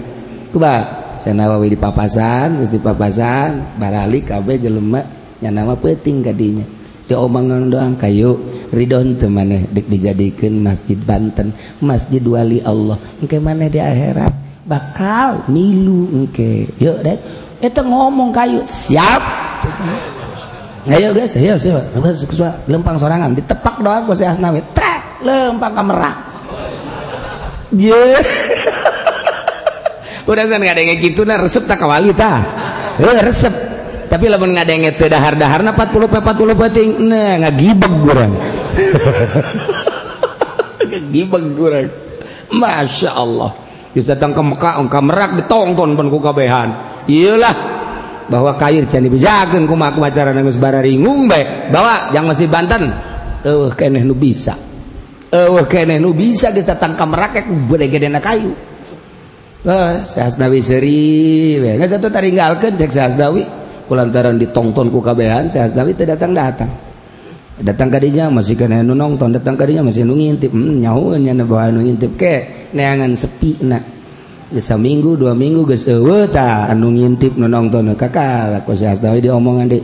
Coba 0.50 1.02
Senawawi 1.18 1.72
di 1.72 1.80
papasan 1.80 2.60
terus 2.60 2.70
di 2.74 2.82
papasan 2.84 3.80
barali 3.80 4.28
kabeh 4.28 4.60
jelema 4.60 5.02
nya 5.40 5.56
nama 5.56 5.72
penting 5.80 6.20
kadinya 6.20 6.68
di 7.08 7.16
omongan 7.16 7.72
doang 7.72 7.96
kayu 7.96 8.44
ridon 8.76 9.16
temaneh 9.16 9.72
dek 9.72 9.88
dijadikan 9.88 10.60
masjid 10.60 11.00
Banten 11.00 11.56
masjid 11.80 12.20
wali 12.20 12.60
Allah. 12.60 13.00
Engke 13.24 13.40
mana 13.40 13.72
di 13.72 13.80
akhirat 13.80 14.34
bakal 14.68 15.48
milu 15.48 16.12
engke. 16.12 16.68
Yuk 16.82 17.00
dek. 17.06 17.20
Itu 17.64 17.80
ngomong 17.80 18.36
kayu 18.36 18.60
siap. 18.68 19.24
Ayo 20.84 21.16
guys 21.16 21.32
ayo 21.40 21.56
siapa 21.56 21.88
lempang 22.68 23.00
sorangan 23.00 23.32
ditepak 23.32 23.80
doang 23.80 24.04
ku 24.04 24.12
si 24.12 24.28
asnawi 24.28 24.60
lempang 25.24 25.74
kamerak. 25.74 26.18
Yeah. 27.74 28.22
udah 30.30 30.46
kan 30.48 30.62
ngadenge 30.62 31.04
gitu 31.04 31.28
nah 31.28 31.42
resep 31.42 31.66
tak 31.66 31.82
kawali 31.82 32.14
ta. 32.14 32.44
Eh, 33.02 33.20
resep. 33.24 33.54
Tapi 34.08 34.30
lamun 34.30 34.54
ngadenge 34.54 34.94
teu 34.94 35.10
dahar-dahar 35.10 35.66
na 35.66 35.74
40 35.74 36.06
pe 36.06 36.20
40 36.22 36.54
bating 36.54 36.90
nah 37.02 37.42
ngagibeg 37.42 37.94
urang 38.06 38.30
ngagibeg 40.86 41.46
urang 41.58 41.90
Masya 42.54 43.10
Allah. 43.18 43.52
Yus 43.98 44.06
datang 44.06 44.38
ke 44.38 44.42
Mekah 44.42 44.78
engka 44.78 45.02
merak 45.02 45.34
ditongton 45.42 45.98
pun 45.98 46.08
ku 46.14 46.22
kabehan. 46.22 47.02
Iyalah. 47.10 47.74
Bahwa 48.30 48.56
kair 48.56 48.88
can 48.88 49.04
dibejakeun 49.04 49.68
kumaha 49.68 49.98
kumacara 49.98 50.32
geus 50.32 50.56
bara 50.56 50.80
ringung 50.80 51.28
bae 51.28 51.74
bawa 51.74 52.14
yang 52.14 52.30
masih 52.30 52.48
Banten. 52.48 52.94
Eueuh 53.44 53.74
keneh 53.76 54.06
nu 54.06 54.16
bisa. 54.16 54.56
Eueuh 55.34 55.66
keneh 55.66 55.98
nu 55.98 56.14
bisa 56.14 56.54
geus 56.54 56.70
datang 56.70 56.94
ka 56.94 57.10
Merak 57.10 57.42
gede-gedena 57.42 58.22
kayu 58.22 58.54
Wah, 59.64 60.04
Sahasnawi 60.04 60.60
seri, 60.60 61.56
nggak 61.56 61.88
satu 61.88 62.12
taringgalkan 62.12 62.76
cek 62.76 62.92
Sahasnawi, 62.92 63.48
kulantaran 63.88 64.36
ditongton 64.36 64.92
ku 64.92 65.00
kabehan, 65.00 65.48
Sahasnawi 65.48 65.96
teu 65.96 66.04
datang 66.04 66.36
datang. 66.36 66.68
Datang 67.64 67.88
kadinya 67.88 68.28
masih 68.28 68.60
kena 68.60 68.84
nu 68.84 68.92
nonton, 68.92 69.32
datang 69.32 69.56
kadinya 69.56 69.88
masih 69.88 70.04
nu 70.04 70.20
ngintip, 70.20 70.52
hmm, 70.52 70.84
nyahuan 70.84 71.24
nya 71.24 71.32
bawa 71.48 71.72
nu 71.72 71.80
ngintip 71.80 72.12
ke, 72.20 72.68
neangan 72.76 73.16
sepi 73.16 73.64
nak. 73.64 73.88
Bisa 74.52 74.76
minggu 74.76 75.16
dua 75.16 75.32
minggu 75.32 75.64
geus 75.64 75.88
eueuh 75.88 76.28
ta 76.28 76.68
anu 76.68 76.92
ngintip 76.92 77.40
nu 77.40 77.48
nonton 77.48 77.96
kakak 77.96 78.68
ku 78.68 78.76
Sahasnawi 78.76 79.24
diomongan 79.24 79.72
deh. 79.72 79.80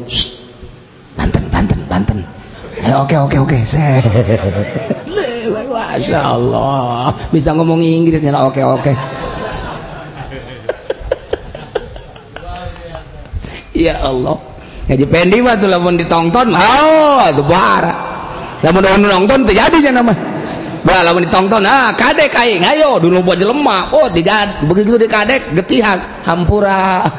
Banten, 1.16 1.48
Banten, 1.48 1.80
Banten. 1.88 2.20
Eh, 2.84 2.92
oke 2.92 3.16
oke 3.16 3.38
oke. 3.48 3.58
Masya 5.90 6.20
Allah. 6.22 7.18
Bisa 7.34 7.50
ngomong 7.58 7.82
Inggris 7.82 8.22
Oke 8.22 8.62
oke. 8.62 8.94
Ya 13.74 13.98
Allah. 14.06 14.38
Ngaji 14.86 15.06
pendi 15.06 15.38
mah 15.42 15.58
tuh 15.58 15.70
ditonton 15.70 16.48
oh 16.50 17.30
bara 17.46 17.94
lamun 18.66 18.82
lamun 18.82 19.06
nonton 19.06 19.46
terjadi 19.46 19.94
nama 19.94 20.18
Bah, 20.82 21.06
lamun 21.06 21.30
ditonton 21.30 21.62
ah 21.62 21.94
kadek 21.94 22.34
aing 22.34 22.66
ayo 22.66 22.98
dulu 22.98 23.22
buat 23.22 23.38
jelema. 23.38 23.94
Oh 23.94 24.10
tidak 24.10 24.66
begitu 24.66 24.98
di 24.98 25.08
kadek 25.12 25.54
getihan 25.54 26.00
hampura. 26.26 27.06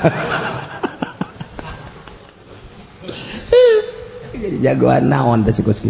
Jadi 4.41 4.57
jagoan 4.65 5.13
naon 5.13 5.45
teh 5.45 5.53
sikus 5.53 5.85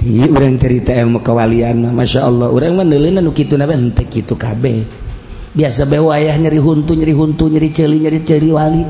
di 0.00 0.24
urang 0.24 0.56
cerita 0.56 0.96
ilmu 0.96 1.20
kewalian 1.20 1.92
Masya 1.92 2.24
Allah 2.24 2.48
orang 2.48 2.80
menelinan 2.80 3.28
gitu 3.36 3.60
na 3.60 3.68
henteu 3.68 4.08
gitu 4.08 4.32
kabeh 4.32 4.88
biasa 5.52 5.84
bawa 5.84 6.16
ayah 6.16 6.40
nyeri 6.40 6.56
huntu 6.56 6.96
nyeri 6.96 7.12
huntu 7.12 7.52
nyeri 7.52 7.68
celi 7.68 8.00
nyeri 8.00 8.24
celi 8.24 8.48
wali 8.48 8.80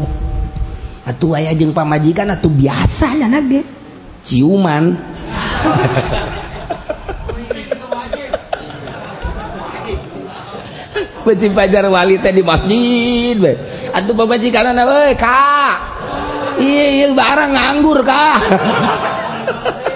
atuh 1.02 1.34
ayah 1.34 1.50
jeng 1.58 1.74
pamajikan 1.74 2.30
atuh 2.30 2.54
biasanya 2.54 3.26
nage 3.26 3.66
ciuman 4.22 4.94
Besi 11.20 11.52
pajar 11.52 11.84
wali 11.92 12.16
teh 12.16 12.32
di 12.32 12.40
masjid 12.40 13.36
we. 13.36 13.52
Atuh 13.92 14.16
pamajikan 14.16 14.72
we, 14.72 15.14
Kak. 15.20 15.76
Iya, 16.56 16.86
iya 16.96 17.06
barang 17.12 17.52
nganggur, 17.54 18.00
Kak. 18.02 18.40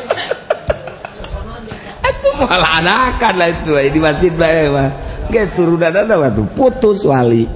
Eh, 2.34 3.98
masjid 4.02 4.32
putus 6.52 7.06
wali. 7.06 7.46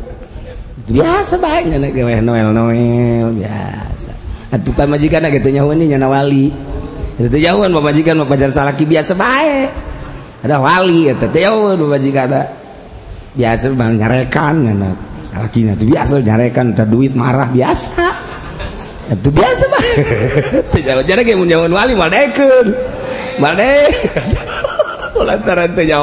Biasa 0.88 1.36
biasa. 3.36 4.12
Majikan 4.88 5.28
gitunyawali 5.28 5.84
itu 7.18 7.36
jauhan 7.42 7.74
pemajikan 7.74 8.14
pajar 8.30 8.54
salaki 8.54 8.86
biasa 8.86 9.18
baik 9.18 9.68
ada 10.46 10.62
wali 10.62 11.10
jauh 11.34 11.74
pemajikan 11.74 12.30
ada 12.30 12.42
biasa 13.34 13.74
bang 13.74 13.98
nyarekan 13.98 14.54
salaki 15.26 15.66
itu 15.66 15.84
biasa 15.90 16.22
nyarekan 16.22 16.78
ada 16.78 16.86
duit 16.86 17.12
marah 17.18 17.50
biasa. 17.50 18.06
Itu 19.18 19.34
biasa 19.34 19.64
baik 19.66 19.96
itu 20.72 20.78
jauh 20.86 21.02
jadi 21.02 21.20
kayak 21.26 21.36
mau 21.36 21.48
jauhan 21.50 21.72
wali 21.74 21.92
mal 21.98 22.08
deker 22.08 22.66
mal 23.42 23.52
deker 23.58 24.24
lantarannya 25.16 25.98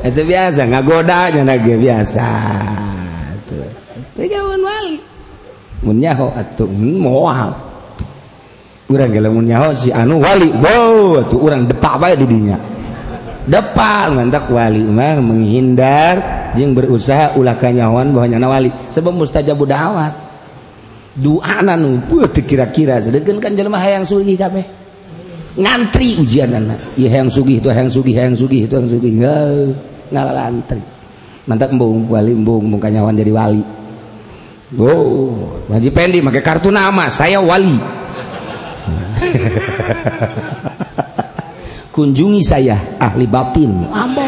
itu 0.00 0.22
biasa 0.24 0.62
ngagodanya 0.70 1.54
ge 1.60 1.74
biasa 1.76 2.28
tuh 3.48 3.64
wali 4.60 4.96
munyaho 5.80 6.32
atuh 6.36 6.68
moal 6.72 7.52
urang 8.90 9.10
kalau 9.10 9.30
munyaho 9.32 9.70
si 9.72 9.88
anu 9.94 10.20
wali 10.20 10.50
wow 10.50 11.24
atuh 11.24 11.38
urang 11.40 11.64
depak 11.66 11.94
bae 11.96 12.14
di 12.18 12.26
dinya 12.26 12.58
depak 13.46 14.12
mantak 14.12 14.46
wali 14.50 14.82
mah 14.84 15.18
menghindar 15.22 16.14
jeung 16.58 16.74
berusaha 16.74 17.38
ulah 17.38 17.56
kanyawan 17.56 18.10
bahwa 18.10 18.26
nyana 18.26 18.48
wali 18.50 18.70
sebab 18.90 19.14
mustajabu 19.14 19.64
dawat 19.64 20.12
doa 21.18 21.58
nu 21.76 22.02
teu 22.06 22.26
kira-kira 22.42 23.02
sedengkeun 23.02 23.42
kan 23.42 23.52
jelema 23.54 23.82
hayang 23.82 24.06
sugih 24.06 24.38
kabeh 24.38 24.79
ngantri 25.58 26.22
ujianana 26.22 26.78
ieu 26.94 27.10
hayang 27.10 27.30
sugih 27.30 27.58
itu 27.58 27.68
hayang 27.70 27.90
sugih 27.90 28.14
hayang 28.14 28.36
sugih 28.38 28.70
itu 28.70 28.74
hayang 28.74 28.90
sugih 28.90 29.12
ngalalantri 30.10 30.82
mantak 31.46 31.74
embung 31.74 32.06
wali 32.06 32.30
embung 32.30 32.70
embung 32.70 32.82
kanyawan 32.82 33.18
jadi 33.18 33.34
wali 33.34 33.62
Oh, 34.78 35.66
Haji 35.66 35.90
Pendi 35.90 36.22
pakai 36.22 36.46
kartu 36.46 36.70
nama, 36.70 37.10
saya 37.10 37.42
wali. 37.42 37.74
Kunjungi 41.94 42.38
saya 42.46 42.78
ahli 43.02 43.26
batin. 43.26 43.82
Ambo. 43.90 44.22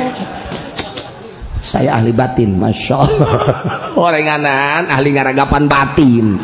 Saya 1.63 2.03
ahli 2.03 2.11
batin, 2.11 2.59
masya 2.59 3.07
Allah. 3.07 3.39
Orenganan 4.11 4.91
ahli 4.91 5.15
ngaragapan 5.15 5.71
batin. 5.71 6.43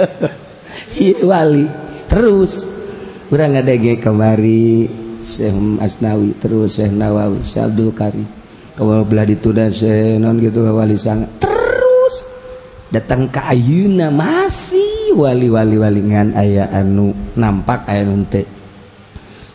wali. 1.24 1.66
Terus. 2.06 2.68
Kurang 3.30 3.54
ada 3.54 3.70
kemari 3.74 4.90
Syekh 5.22 5.54
Asnawi. 5.78 6.34
Terus 6.42 6.76
Syekh 6.80 6.90
Nawawi 6.90 7.46
Syekh 7.46 7.64
Abdul 7.70 7.92
Kari 7.94 8.24
kalau 8.74 9.06
belah 9.06 9.28
ditunda 9.28 9.70
Syekh 9.70 10.18
non 10.18 10.40
gitu 10.42 10.66
wali 10.66 10.98
sangat 10.98 11.30
terus. 11.38 12.26
Datang 12.90 13.30
ke 13.30 13.38
Ayuna 13.38 14.10
masih 14.10 15.14
wali-wali 15.14 15.78
walingan 15.78 16.34
ayah 16.34 16.74
anu 16.74 17.14
nampak 17.38 17.86
ayah 17.86 18.10
nunte 18.10 18.42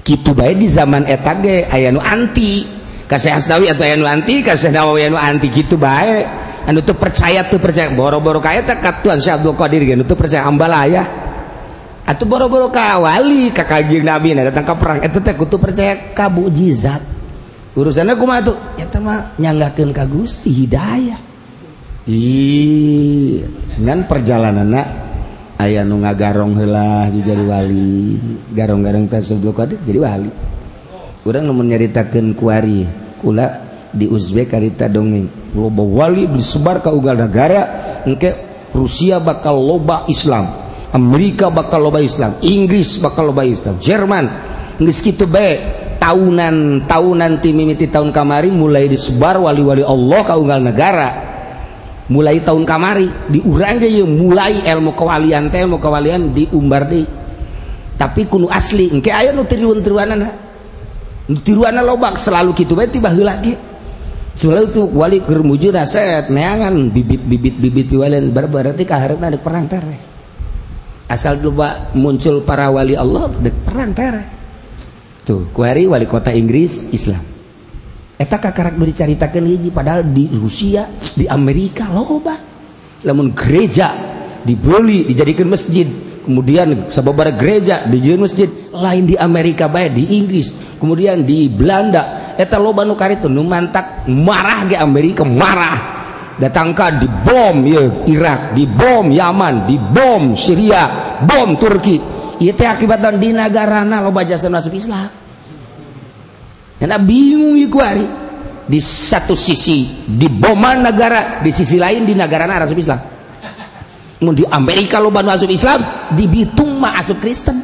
gitu 0.05 0.37
baik 0.37 0.61
di 0.61 0.69
zaman 0.69 1.09
etage 1.09 1.65
ayah 1.73 1.89
nu 1.89 1.99
anti. 1.99 2.85
Kasih 3.05 3.37
Asnawi 3.37 3.69
atau 3.69 3.85
ayah 3.85 3.97
nu 3.97 4.05
anti 4.05 4.45
kasih 4.45 4.69
Nawawi 4.69 5.09
ayah 5.09 5.11
nu 5.11 5.19
anti. 5.19 5.49
Gitu 5.49 5.75
baik 5.81 6.25
anu 6.69 6.85
tuh 6.85 6.93
percaya 6.93 7.41
tuh 7.49 7.57
percaya. 7.57 7.89
Boro-boro 7.91 8.37
kaya 8.37 8.61
tak 8.61 8.85
katuan 8.85 9.17
Syekh 9.17 9.41
Abdul 9.41 9.57
Qadir 9.57 9.81
gitu 9.81 10.05
tuh 10.05 10.15
percaya. 10.15 10.45
Ambal 10.45 10.69
ayah. 10.71 11.24
atau 12.05 12.25
boro-boro 12.29 12.69
kawali 12.69 13.49
kakak 13.49 13.89
nabi 14.05 14.37
nah 14.37 14.45
datang 14.45 14.65
ke 14.65 14.73
perang. 14.77 14.97
Itu 15.01 15.19
teh 15.25 15.33
kutu 15.33 15.57
percaya 15.57 16.13
kabujizat 16.13 17.15
urusannya 17.75 18.15
kumaha 18.15 18.41
tuh? 18.41 18.57
Ya 18.79 18.87
mah 18.97 19.35
nyanggakeun 19.35 19.91
ka 19.91 20.07
Gusti 20.07 20.49
hidayah. 20.49 21.19
Di 22.05 23.41
ngan 23.81 24.07
perjalananna 24.07 24.81
aya 25.59 25.83
nu 25.83 25.99
ngagarong 26.01 26.55
heula 26.55 27.11
jadi 27.11 27.43
wali. 27.43 28.15
Garong-garong 28.55 29.11
teh 29.11 29.19
sebelum 29.19 29.53
jadi 29.83 29.99
wali. 29.99 30.31
Urang 31.27 31.51
nu 31.51 31.53
nyaritakeun 31.57 32.37
kuari 32.37 32.87
kula 33.19 33.47
di 33.91 34.07
Uzbek 34.07 34.55
karita 34.55 34.87
dongeng. 34.87 35.57
Loba 35.57 35.83
wali 35.83 36.31
disebar 36.31 36.79
ka 36.79 36.93
ugal 36.95 37.19
negara 37.19 37.61
engke 38.07 38.31
Rusia 38.71 39.19
bakal 39.19 39.55
loba 39.59 40.07
Islam. 40.07 40.64
Amerika 40.95 41.51
bakal 41.51 41.91
loba 41.91 41.99
Islam 41.99 42.39
Inggris 42.39 43.03
bakal 43.03 43.35
loba 43.35 43.43
Islam 43.43 43.75
Jerman 43.83 44.25
Inggris 44.79 45.03
kitu 45.03 45.27
baik 45.27 45.85
tahunan 46.05 46.85
tahunan 46.85 47.41
tim 47.41 47.57
mimiti 47.57 47.89
tahun 47.89 48.13
kamari 48.13 48.53
mulai 48.53 48.85
disebar 48.85 49.41
wali-wali 49.41 49.81
Allah 49.81 50.21
kaunggal 50.21 50.59
negara. 50.61 51.09
Mulai 52.05 52.45
tahun 52.45 52.69
kamari 52.69 53.09
diurang 53.33 53.81
ya 53.81 54.05
mulai 54.05 54.61
ilmu 54.61 54.93
kewalian 54.93 55.49
teh 55.49 55.65
ilmu 55.65 55.81
kewalian 55.81 56.37
diumbar 56.37 56.85
di. 56.85 57.01
Tapi 57.97 58.29
kuno 58.29 58.51
asli 58.51 58.93
engke 58.93 59.09
aya 59.09 59.33
nu 59.33 59.47
tiruan 59.49 59.81
tiruanan 59.81 60.29
nu 61.25 61.39
tiruanan 61.41 61.81
lobak 61.81 62.19
selalu 62.19 62.53
gitu 62.53 62.77
baik 62.77 62.93
tiba 62.93 63.09
lagi 63.09 63.57
selalu 64.35 64.67
tuh 64.69 64.85
wali 64.91 65.23
kermujur 65.23 65.73
aset 65.73 66.27
neangan 66.27 66.91
bibit 66.91 67.23
bibit 67.23 67.55
bibit 67.55 67.87
walian 67.95 68.35
berarti 68.35 68.83
kaharapna 68.83 69.31
ada 69.31 69.39
perantara 69.39 70.14
asal 71.05 71.37
coba 71.37 71.93
muncul 71.93 72.41
para 72.41 72.69
wali 72.73 72.97
Allah 72.97 73.29
dek 73.29 73.55
perang 73.61 73.93
tuh 75.25 75.49
kuari 75.53 75.89
wali 75.89 76.05
kota 76.05 76.29
Inggris 76.29 76.85
Islam. 76.93 77.33
Diceritakan 78.15 79.43
hiji 79.43 79.69
padahal 79.73 80.07
di 80.07 80.31
Rusia 80.31 80.87
di 81.17 81.27
Amerika 81.27 81.89
loba. 81.91 82.37
Namun 83.03 83.35
gereja 83.35 83.91
dibeli 84.45 85.03
dijadikan 85.03 85.51
masjid. 85.51 85.89
Kemudian 86.25 86.89
sebabara 86.89 87.29
gereja 87.35 87.83
di 87.85 87.99
masjid. 88.15 88.47
Lain 88.71 89.03
di 89.05 89.19
Amerika 89.19 89.67
baik 89.67 89.91
di 89.93 90.15
Inggris. 90.15 90.55
Kemudian 90.79 91.27
di 91.27 91.51
Belanda. 91.51 92.33
Eta 92.39 92.55
loba 92.55 92.87
nu 92.87 92.95
itu 92.95 93.27
nu 93.27 93.43
mantak 93.43 94.07
marah 94.07 94.63
ge 94.67 94.79
Amerika 94.79 95.27
marah 95.27 95.94
datangkan 96.35 96.99
di 96.99 97.07
bom 97.07 97.55
ya, 97.63 97.83
Irak 98.07 98.55
di 98.55 98.67
bom 98.67 99.07
Yaman 99.07 99.67
di 99.67 99.75
bom 99.79 100.35
Syria 100.35 101.17
bom 101.23 101.55
Turki. 101.55 101.97
Itu 102.35 102.63
akibat 102.67 102.99
dan 102.99 103.15
di 103.15 103.31
negara 103.31 103.87
lo 104.03 104.11
bajasan 104.11 104.51
masuk 104.51 104.75
Islam. 104.75 105.07
Karena 106.75 106.99
bingung 106.99 107.55
iku 107.55 107.79
hari. 107.79 108.07
Di 108.65 108.81
satu 108.81 109.37
sisi 109.37 110.09
di 110.09 110.25
boman 110.25 110.81
negara 110.81 111.37
di 111.45 111.53
sisi 111.53 111.77
lain 111.77 112.01
di 112.01 112.17
negara 112.17 112.49
asup 112.49 112.81
Islam. 112.81 112.97
Di 114.17 114.41
Amerika 114.49 114.97
lo 114.97 115.13
bantu 115.13 115.37
asup 115.37 115.53
Islam 115.53 116.09
di 116.17 116.25
Bitung 116.25 116.81
mah 116.81 116.97
asup 116.97 117.21
Kristen. 117.21 117.61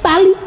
Balik 0.00 0.40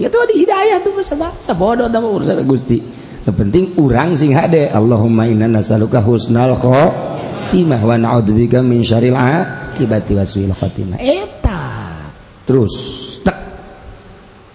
itu 0.00 0.18
di 0.30 0.34
hidayah 0.40 0.80
tuh 0.80 0.96
sebab 1.04 1.42
sebodoh 1.44 1.92
sama 1.92 2.08
urusan 2.08 2.40
Gusti 2.48 2.80
penting 3.28 3.76
urang 3.76 4.16
sing 4.16 4.32
hade. 4.32 4.72
Allahumma 4.72 5.28
inna 5.28 5.44
nasaluka 5.44 6.00
husnal 6.00 6.56
khotimah 6.56 7.80
wa 7.84 7.96
na'udzubika 8.00 8.64
min 8.64 8.80
syarril 8.80 9.16
akibati 9.16 10.16
wasuil 10.16 10.56
khotimah. 10.56 10.96
Eta. 10.96 11.62
Terus 12.48 12.74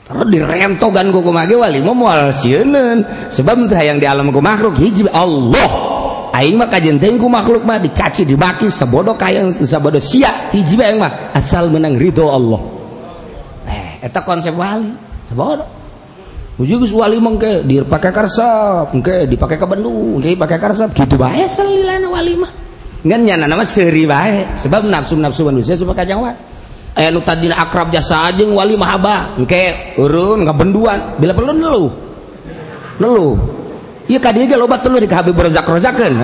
terus 0.06 0.30
direntogan 0.30 1.10
ku 1.10 1.26
kumage 1.26 1.58
wali 1.58 1.82
moal 1.82 2.30
sieun 2.30 3.02
sebab 3.34 3.66
teh 3.66 3.74
hayang 3.74 3.98
di 3.98 4.06
alam 4.06 4.30
ku 4.30 4.42
makhluk 4.42 4.78
hiji 4.78 5.06
Allah. 5.10 5.94
Aing 6.36 6.60
mah 6.60 6.68
kajenteng 6.68 7.16
ku 7.16 7.32
makhluk 7.32 7.64
mah 7.64 7.80
dicaci 7.80 8.28
dibaki 8.28 8.68
sabodo 8.68 9.16
kayang 9.16 9.50
sabodo 9.54 9.98
sia. 10.02 10.52
Hiji 10.54 10.78
bae 10.78 10.94
mah 10.98 11.34
asal 11.34 11.74
menang 11.74 11.98
ridho 11.98 12.30
Allah. 12.30 12.62
Eh 13.66 14.06
eta 14.06 14.22
konsep 14.22 14.54
wali 14.54 14.94
sabodo. 15.26 15.75
Ujugus 16.56 16.96
wali 16.96 17.20
mengke 17.20 17.68
dipakai 17.68 18.16
karsap, 18.16 18.96
mengke 18.96 19.28
dipakai 19.28 19.60
ke 19.60 19.68
Bandung, 19.68 20.16
mengke 20.16 20.40
dipakai 20.40 20.56
karsap. 20.56 20.96
Gitu 20.96 21.20
bae 21.20 21.44
selilana 21.52 22.08
wali 22.08 22.32
mah. 22.40 22.48
Ngan 23.04 23.22
nyana 23.28 23.44
nama 23.44 23.68
seuri 23.68 24.08
bae. 24.08 24.56
Sebab 24.56 24.88
nafsu-nafsu 24.88 25.44
manusia 25.44 25.76
suka 25.76 25.92
kajawan. 25.92 26.32
Aya 26.96 27.12
nu 27.12 27.20
tadina 27.20 27.60
akrab 27.60 27.92
jasa 27.92 28.32
jeung 28.32 28.56
wali 28.56 28.80
mah 28.80 28.96
abah. 28.96 29.22
Engke 29.36 30.00
urun 30.00 30.48
ngabenduan. 30.48 31.20
Bila 31.20 31.36
perlu 31.36 31.52
neluh. 31.52 31.92
Neluh. 33.04 33.36
Ieu 34.08 34.24
ka 34.24 34.32
dieu 34.32 34.48
ge 34.48 34.56
loba 34.56 34.80
telur 34.80 35.04
di 35.04 35.12
Habib 35.12 35.36
Rozak-rozakeun. 35.36 36.16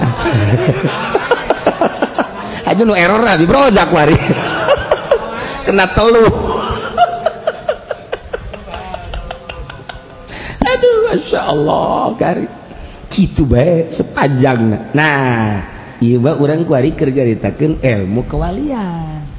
Aja 2.72 2.88
nu 2.88 2.96
error 2.96 3.20
Habib 3.20 3.52
Rozak 3.52 3.92
wari. 3.92 4.16
Kena 5.68 5.92
teluh. 5.92 6.51
Aduh 10.82 11.14
Masya 11.14 11.40
Allah 11.46 12.18
kari 12.18 12.50
gitu 13.14 13.46
baik 13.46 13.94
sepanjang. 13.94 14.90
Nah 14.98 15.62
iya 16.02 16.18
ba 16.18 16.42
orang 16.42 16.66
kuari 16.66 16.98
kerja 16.98 17.22
ditakin 17.22 17.78
ilmu 17.86 18.26
kewalian. 18.26 19.30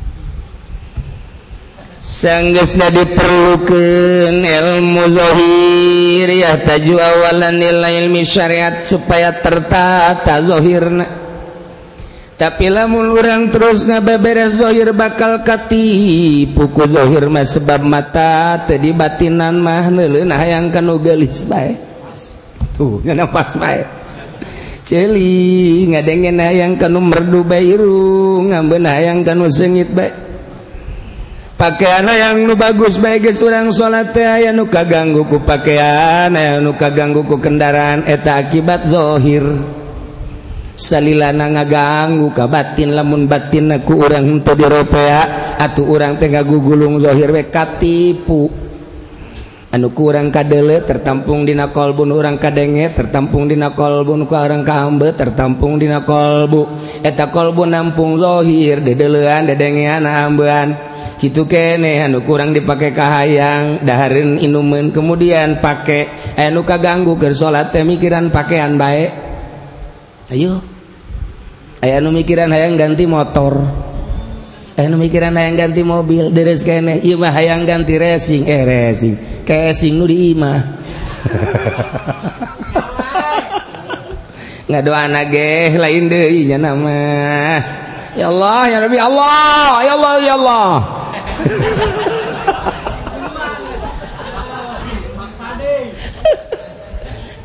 Sanggesna 1.99 2.95
diperlukan 2.95 4.39
ilmu 4.39 5.03
zohir 5.11 6.31
ya 6.31 6.63
taju 6.63 6.95
awalan 6.99 7.59
nilai 7.59 8.07
ilmi 8.07 8.23
syariat 8.23 8.87
supaya 8.87 9.35
tertata 9.35 10.47
zohirna. 10.47 11.22
tapi 12.43 12.67
lamun 12.67 13.15
orang 13.15 13.55
terus 13.55 13.87
ngabeberes 13.87 14.59
dhohir 14.59 14.91
bakal 14.91 15.47
kati 15.47 16.43
puku 16.51 16.91
dhohir 16.91 17.31
mah 17.31 17.47
sebab 17.47 17.87
mata 17.87 18.59
tadi 18.67 18.91
batinan 18.91 19.63
mah 19.63 19.87
neuleuh 19.95 20.27
hayang 20.27 20.75
kanu 20.75 20.99
geulis 20.99 21.47
bae. 21.47 21.79
Tuh 22.75 22.99
nganapas 23.07 23.55
bae. 23.55 23.87
Celi 24.83 25.87
ngadengen 25.87 26.43
hayang 26.43 26.75
kanu 26.83 26.99
merdu 26.99 27.47
bae 27.47 27.63
irung 27.63 28.51
ngambeun 28.51 28.91
hayang 28.91 29.23
kanu 29.23 29.47
sengit 29.47 29.95
bae. 29.95 30.11
Pakaian 31.55 32.11
yang 32.11 32.43
nu 32.43 32.59
bagus 32.59 32.99
baik 32.99 33.31
orang 33.39 33.71
salat 33.71 34.19
aya 34.19 34.51
nu 34.51 34.67
kaganggu 34.67 35.31
ku 35.31 35.47
pakaian 35.47 36.35
aya 36.35 36.59
nu 36.59 36.75
kaganggu 36.75 37.23
ku 37.23 37.39
kendaraan 37.39 38.03
eta 38.03 38.35
akibat 38.35 38.91
zohir. 38.91 39.47
salilana 40.77 41.53
ngaganggu 41.53 42.33
ka 42.33 42.49
batin 42.49 42.97
lamun 42.97 43.29
batin 43.29 43.73
aku 43.73 44.09
orang 44.09 44.41
untuk 44.41 44.57
diropea 44.57 45.57
atuh 45.61 45.85
urang 45.85 46.17
teh 46.17 46.33
gagugulung 46.33 46.99
zahir 47.01 47.31
we 47.33 47.45
katipu. 47.49 48.49
Anu 49.73 49.89
kurang 49.97 50.29
kadele 50.29 50.85
tertampung 50.85 51.49
dina 51.49 51.73
qalbun 51.73 52.13
urang 52.13 52.37
kadenge 52.37 52.93
tertampung 52.93 53.49
dina 53.49 53.73
qalbun 53.73 54.29
ku 54.29 54.37
orang 54.37 54.69
kambe 54.69 55.17
tertampung 55.17 55.81
dina 55.81 56.05
kolbu. 56.05 56.69
Eta 57.01 57.33
kolbu 57.33 57.65
nampung 57.65 58.21
zahir 58.21 58.85
dedelean 58.85 59.49
dedengean 59.49 60.05
ambean 60.05 60.77
kitu 61.17 61.49
kene 61.49 62.05
anu 62.05 62.21
kurang 62.21 62.53
dipake 62.53 62.93
kahayang 62.93 63.81
dahareun 63.81 64.37
inumeun 64.45 64.93
kemudian 64.93 65.65
pake. 65.65 66.35
Anu 66.37 66.69
kaganggu 66.69 67.17
keur 67.17 67.33
salat 67.33 67.73
teh 67.73 67.81
mikiran 67.81 68.29
pakaian 68.29 68.77
bae. 68.77 69.22
Ayo. 70.33 70.65
Aya 71.85 72.01
anu 72.01 72.09
mikiran 72.09 72.49
hayang 72.49 72.81
ganti 72.81 73.05
motor. 73.05 73.53
Anu 74.81 74.97
mikiran 74.97 75.37
hayang 75.37 75.61
ganti 75.61 75.85
mobil 75.85 76.33
deres 76.33 76.65
kene. 76.65 77.05
Imah 77.05 77.37
hayang 77.37 77.69
ganti 77.69 78.01
racing. 78.01 78.49
Eh 78.49 78.65
racing. 78.65 79.45
Casing 79.45 80.01
nu 80.01 80.09
di 80.09 80.33
imah 80.33 80.81
nggak 84.73 84.89
doa 84.89 85.05
nage 85.05 85.77
lain 85.77 86.09
deh 86.09 86.49
nama. 86.57 86.97
Ya 88.17 88.33
Allah 88.33 88.73
ya 88.73 88.81
Nabi 88.81 88.97
Allah. 88.97 89.85
Ya 89.85 89.93
Allah 89.93 90.13
ya 90.25 90.35
Allah. 90.41 90.69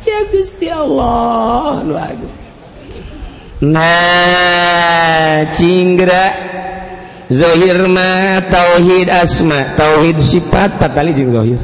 Ya 0.08 0.24
Gusti 0.32 0.72
Allah. 0.72 1.84
Nah 1.84 2.08
cingra 2.16 2.37
nahirma 3.58 5.50
tauhid 8.46 9.10
asma 9.10 9.74
tauhid 9.74 10.22
sifat 10.22 10.78
patali 10.78 11.10
jeung 11.14 11.32
patahir 11.34 11.58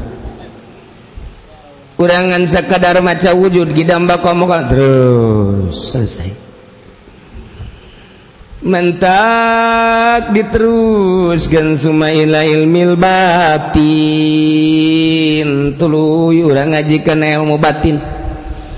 kurangan 1.95 2.43
sekadar 2.45 3.01
maca 3.01 3.33
wujud 3.33 3.73
gidamba 3.73 4.19
komo 4.19 4.51
terus 4.67 5.95
selesai. 5.95 6.43
Mentak 8.65 10.33
diteruskan 10.33 11.77
sumaila 11.77 12.49
ilmil 12.49 12.97
batin 12.97 13.77
tuluy 15.77 16.41
orang 16.41 16.73
ngajikan 16.73 17.21
ilmu 17.21 17.61
batin. 17.61 18.01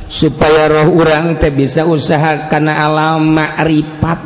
supaya 0.06 0.70
roh 0.70 1.02
orang 1.02 1.38
teh 1.38 1.50
bisa 1.50 1.82
usaha 1.82 2.46
karena 2.46 2.78
alam 2.86 3.34
makrifat 3.34 4.20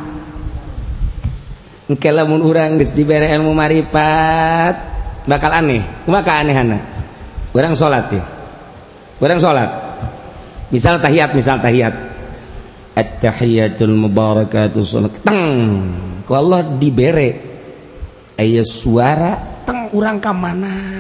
engke 1.90 2.08
lamun 2.14 2.44
urang 2.44 2.78
geus 2.78 2.94
dibere 2.94 3.26
ilmu 3.34 3.50
ma'rifat 3.50 4.74
bakal 5.26 5.50
aneh. 5.50 5.82
Maka 6.06 6.40
anehana? 6.40 6.78
Orang 7.50 7.74
salat 7.74 8.06
ya? 8.14 8.24
Orang 9.20 9.42
salat 9.42 9.68
misal 10.70 11.02
tahiyat 11.02 11.34
misal 11.34 11.58
tahiyat 11.58 11.94
at-tahiyatul 12.94 13.92
mubarakatuh 14.06 14.80
salat 14.86 15.18
teng! 15.20 15.42
Ku 16.24 16.32
Allah 16.32 16.62
dibere 16.78 17.30
aya 18.38 18.62
suara 18.62 19.62
teng 19.66 19.90
urang 19.90 20.22
ka 20.22 20.30
mana? 20.30 20.99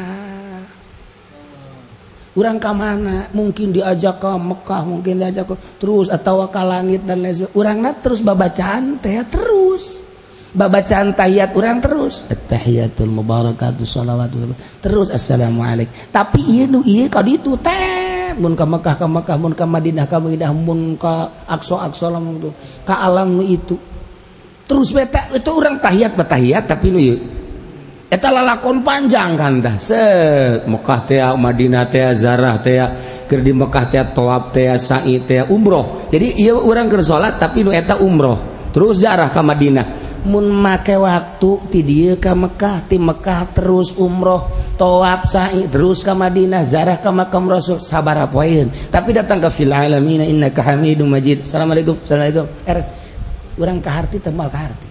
orang 2.38 2.56
ke 2.62 2.70
mana? 2.70 3.26
Mungkin 3.34 3.74
diajak 3.74 4.22
ke 4.22 4.30
Mekkah 4.38 4.82
mungkin 4.86 5.18
diajak 5.18 5.50
ke 5.50 5.54
terus 5.82 6.06
atau 6.06 6.46
ke 6.46 6.62
langit 6.62 7.02
dan 7.02 7.24
lain 7.24 7.34
sebagainya. 7.34 7.56
Orang 7.58 7.78
terus 8.02 8.20
babacaan 8.22 8.98
teh 9.02 9.18
terus. 9.26 10.06
Babacaan 10.50 11.14
tahiyat 11.14 11.54
orang 11.54 11.78
terus. 11.78 12.26
Tahiyatul 12.26 13.10
mubarakatuh 13.10 13.86
salawatul 13.86 14.54
terus 14.82 15.10
assalamualaikum. 15.10 16.10
Tapi 16.10 16.40
iya 16.42 16.64
nu 16.66 16.82
iya 16.82 17.06
ka 17.06 17.22
itu 17.22 17.54
teh. 17.58 18.34
Mun 18.38 18.54
ke 18.54 18.66
Mekah 18.66 18.94
ke 18.98 19.06
Mekah 19.06 19.36
mun 19.38 19.54
ke 19.54 19.66
Madinah 19.66 20.06
ke 20.06 20.16
Madinah 20.18 20.50
mun 20.54 20.98
ke 20.98 21.14
Aqsa 21.46 21.86
Aqsa 21.86 22.10
lamun 22.10 22.50
tuh. 22.50 22.54
Ke 22.82 22.94
alam 22.94 23.38
nu 23.38 23.46
itu. 23.46 23.78
Terus 24.66 24.94
beta 24.94 25.30
itu 25.34 25.50
orang 25.50 25.82
tahiyat 25.82 26.14
batahiyat 26.14 26.66
tapi 26.66 26.94
nu 26.94 26.98
iya 26.98 27.39
eta 28.10 28.28
lalakon 28.28 28.82
panjang 28.82 29.38
kanda 29.38 29.78
set 29.78 30.66
Mekah 30.66 31.00
teh 31.06 31.22
Madinah 31.22 31.86
teh 31.86 32.02
Zarah 32.18 32.58
teh 32.58 32.82
keur 33.30 33.40
di 33.40 33.54
Mekah 33.54 33.84
teh 33.86 34.02
tawaf 34.10 34.50
teh 34.50 34.66
sa'i 34.74 35.22
teh 35.22 35.46
umroh. 35.46 36.10
Jadi 36.10 36.42
ieu 36.42 36.58
urang 36.58 36.90
keur 36.90 37.06
salat 37.06 37.38
tapi 37.38 37.62
nu 37.62 37.70
eta 37.70 38.02
umroh. 38.02 38.66
Terus 38.74 38.98
Zarah 39.06 39.30
ka 39.30 39.40
Madinah. 39.46 40.02
Mun 40.20 40.52
make 40.52 40.92
waktu 41.00 41.50
ti 41.72 41.80
dieu 41.80 42.18
ka 42.20 42.36
Mekah 42.36 42.90
ti 42.90 43.00
Mekah 43.00 43.56
terus 43.56 43.94
umroh 43.96 44.74
tawaf 44.74 45.30
sa'i 45.30 45.70
terus 45.70 46.02
ka 46.02 46.12
Madinah 46.12 46.66
Zarah 46.66 46.98
ka 46.98 47.14
makam 47.14 47.46
Rasul 47.48 47.80
sabaraha 47.80 48.28
poeun 48.28 48.68
tapi 48.92 49.16
datang 49.16 49.40
ke 49.40 49.48
fil 49.48 49.70
alamin 49.70 50.26
innaka 50.26 50.66
hamidum 50.66 51.08
majid. 51.08 51.46
Assalamualaikum 51.46 52.02
assalamualaikum. 52.04 52.46
Eres 52.66 52.90
urang 53.56 53.78
ka 53.80 53.90
harti 53.94 54.18
temal 54.20 54.50
ka 54.52 54.60
harti. 54.66 54.89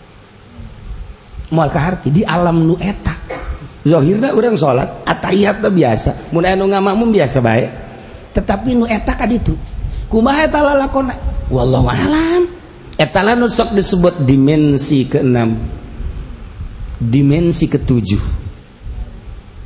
harti 1.53 2.09
di 2.13 2.21
alam 2.25 2.65
nu 2.65 2.77
etakhirnya 2.77 4.33
orang 4.33 4.57
salat 4.57 4.89
atayat 5.05 5.61
biasa. 5.65 6.33
Ngamakmum 6.33 7.09
biasa 7.09 7.37
baik 7.41 7.69
tetapi 8.33 8.77
nu 8.77 8.85
eta 8.85 9.17
itu 9.27 9.57
alam. 11.89 12.43
Etala 12.99 13.31
nusok 13.31 13.79
disebut 13.79 14.27
dimensi 14.27 15.07
ke-6 15.07 15.39
dimensi 16.99 17.71
ke-7 17.71 18.19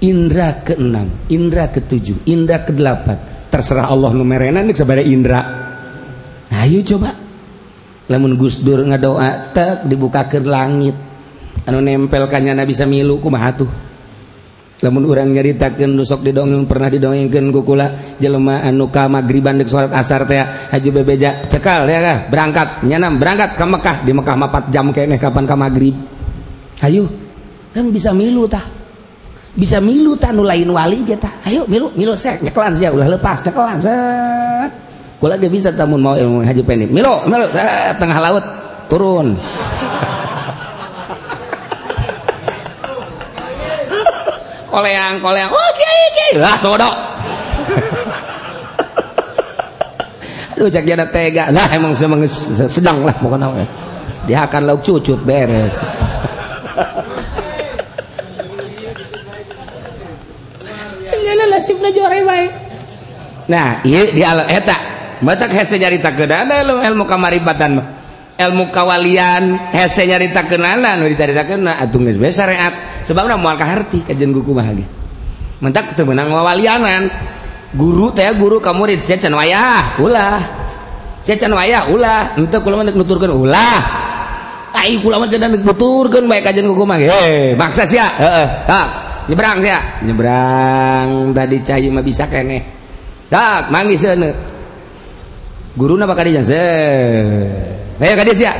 Indra 0.05 0.61
ke-6 0.61 1.33
Indra 1.33 1.65
ke-7 1.73 2.29
Indra 2.29 2.61
ke-8 2.61 3.33
terserah 3.49 3.89
Allah 3.89 4.13
numerenan 4.13 4.69
sebagai 4.73 5.05
Indra. 5.05 5.41
Ayo 6.49 6.81
coba. 6.81 7.13
Lamun 8.09 8.33
Gus 8.37 8.61
Dur 8.65 8.81
ngadoa 8.81 9.53
tak 9.53 9.85
dibukakan 9.85 10.43
langit. 10.45 10.97
anu 11.67 11.79
nempelkannya 11.79 12.55
na 12.55 12.63
bisa 12.67 12.83
miluku 12.87 13.27
mahatuh 13.31 13.93
namun 14.83 15.07
orang 15.07 15.31
nyaritakan 15.31 15.95
nusok 15.95 16.27
didongeng 16.27 16.67
pernah 16.67 16.91
didongengkan 16.91 17.55
kukula 17.55 18.19
jelema 18.19 18.59
anu 18.67 18.91
ka 18.91 19.07
magriban 19.07 19.55
dek 19.55 19.71
sholat 19.71 19.95
asar 19.95 20.27
teh 20.27 20.43
haju 20.43 20.89
bebeja 20.99 21.39
cekal 21.47 21.87
ya 21.87 22.03
kah 22.03 22.17
berangkat. 22.27 22.83
Nyanam 22.83 23.15
berangkat 23.15 23.55
ke 23.55 23.63
Mekah. 23.63 23.97
Di 24.03 24.11
Mekah 24.11 24.35
mapat 24.35 24.63
jam 24.75 24.91
kene 24.91 25.15
kapan 25.15 25.47
ka 25.47 25.55
magrib 25.55 25.95
ayo 26.83 27.07
kan 27.71 27.87
bisa 27.95 28.11
milu 28.11 28.43
tah. 28.43 28.67
Bisa 29.55 29.79
milu 29.79 30.19
tah 30.19 30.35
nu 30.35 30.43
lain 30.43 30.67
wali 30.67 30.99
ge 31.07 31.15
tah. 31.15 31.31
Ayo 31.47 31.63
milu 31.63 31.87
milu 31.95 32.11
sek 32.11 32.43
cekelan 32.43 32.75
sia 32.75 32.91
ulah 32.91 33.07
lepas 33.07 33.39
cekelan 33.39 33.79
set. 33.79 34.71
Kula 35.15 35.39
ge 35.39 35.47
bisa 35.47 35.71
tamun 35.71 36.03
mau 36.03 36.19
ilmu 36.19 36.43
haji 36.43 36.59
pendek. 36.59 36.91
Milu 36.91 37.23
milu 37.31 37.47
tengah 37.95 38.19
laut 38.19 38.43
turun. 38.91 39.39
Koleang 44.73 45.21
koleang. 45.21 45.53
Oh 45.53 45.69
kiai 45.77 46.05
kiai. 46.17 46.41
Lah 46.41 46.57
sodok 46.57 46.95
aduh 50.57 50.69
cak 50.73 50.85
jana 50.89 51.05
tega. 51.05 51.53
Lah 51.53 51.69
emang 51.69 51.93
sedang 51.93 53.05
lah 53.05 53.13
pokoknya 53.21 53.69
dia 54.25 54.49
akan 54.49 54.61
lauk 54.65 54.81
cucut 54.81 55.21
beres. 55.21 55.77
Ini 61.13 61.45
nasibnya 61.49 61.89
jore 61.93 62.25
baik. 62.25 62.51
Nah, 63.49 63.81
iya 63.85 64.09
di 64.09 64.21
alam 64.25 64.47
eta. 64.49 64.77
Batak 65.23 65.55
hese 65.55 65.79
nyarita 65.79 66.11
kedana 66.15 66.65
ilmu 66.65 67.07
kamaribatan 67.07 67.79
mah 67.79 67.87
ilmu 68.49 68.73
kawalian 68.73 69.71
hese 69.71 70.03
nyarita 70.03 70.47
kenalan 70.49 70.99
nu 70.99 71.07
dicarita 71.07 71.47
kena 71.47 71.79
geus 71.87 72.17
bae 72.19 72.31
syariat 72.33 73.03
sebabna 73.05 73.39
moal 73.39 73.55
kaharti 73.55 74.03
kajian 74.03 74.33
guku 74.35 74.51
mah 74.51 74.67
ge. 74.73 74.85
Mentak 75.63 75.95
teu 75.95 76.03
meunang 76.03 76.31
wawalianan. 76.31 77.07
Guru 77.73 78.13
teh 78.13 78.29
guru 78.37 78.61
ka 78.61 78.69
murid 78.75 79.01
sia 79.01 79.17
can 79.17 79.33
wayah 79.33 79.97
ulah. 79.97 80.37
Sia 81.25 81.39
can 81.39 81.55
wayah 81.55 81.89
ulah. 81.89 82.37
Henteu 82.37 82.61
kula 82.61 82.83
mah 82.83 82.85
nuturkeun 82.91 83.33
ulah. 83.33 83.79
Ai 84.73 84.99
kula 85.01 85.17
mah 85.17 85.25
cenah 85.31 85.49
nuturkeun 85.49 86.29
bae 86.29 86.43
kajian 86.43 86.69
guku 86.69 86.83
mah 86.85 86.99
ge. 87.01 87.55
Maksa 87.57 87.89
sia. 87.89 88.11
Heeh. 88.13 88.47
Tak 88.69 88.87
nyebrang 89.31 89.57
sia. 89.63 89.79
Nyebrang 90.05 91.33
tadi 91.33 91.57
cai 91.65 91.87
mah 91.89 92.03
bisa 92.05 92.29
keneh 92.29 92.83
tak 93.33 93.73
manggis 93.73 94.05
seuneu 94.05 94.29
guruna 95.73 96.05
bakal 96.05 96.29
dijan 96.29 96.45
Ayo 98.03 98.19
kades 98.19 98.43
ya. 98.43 98.51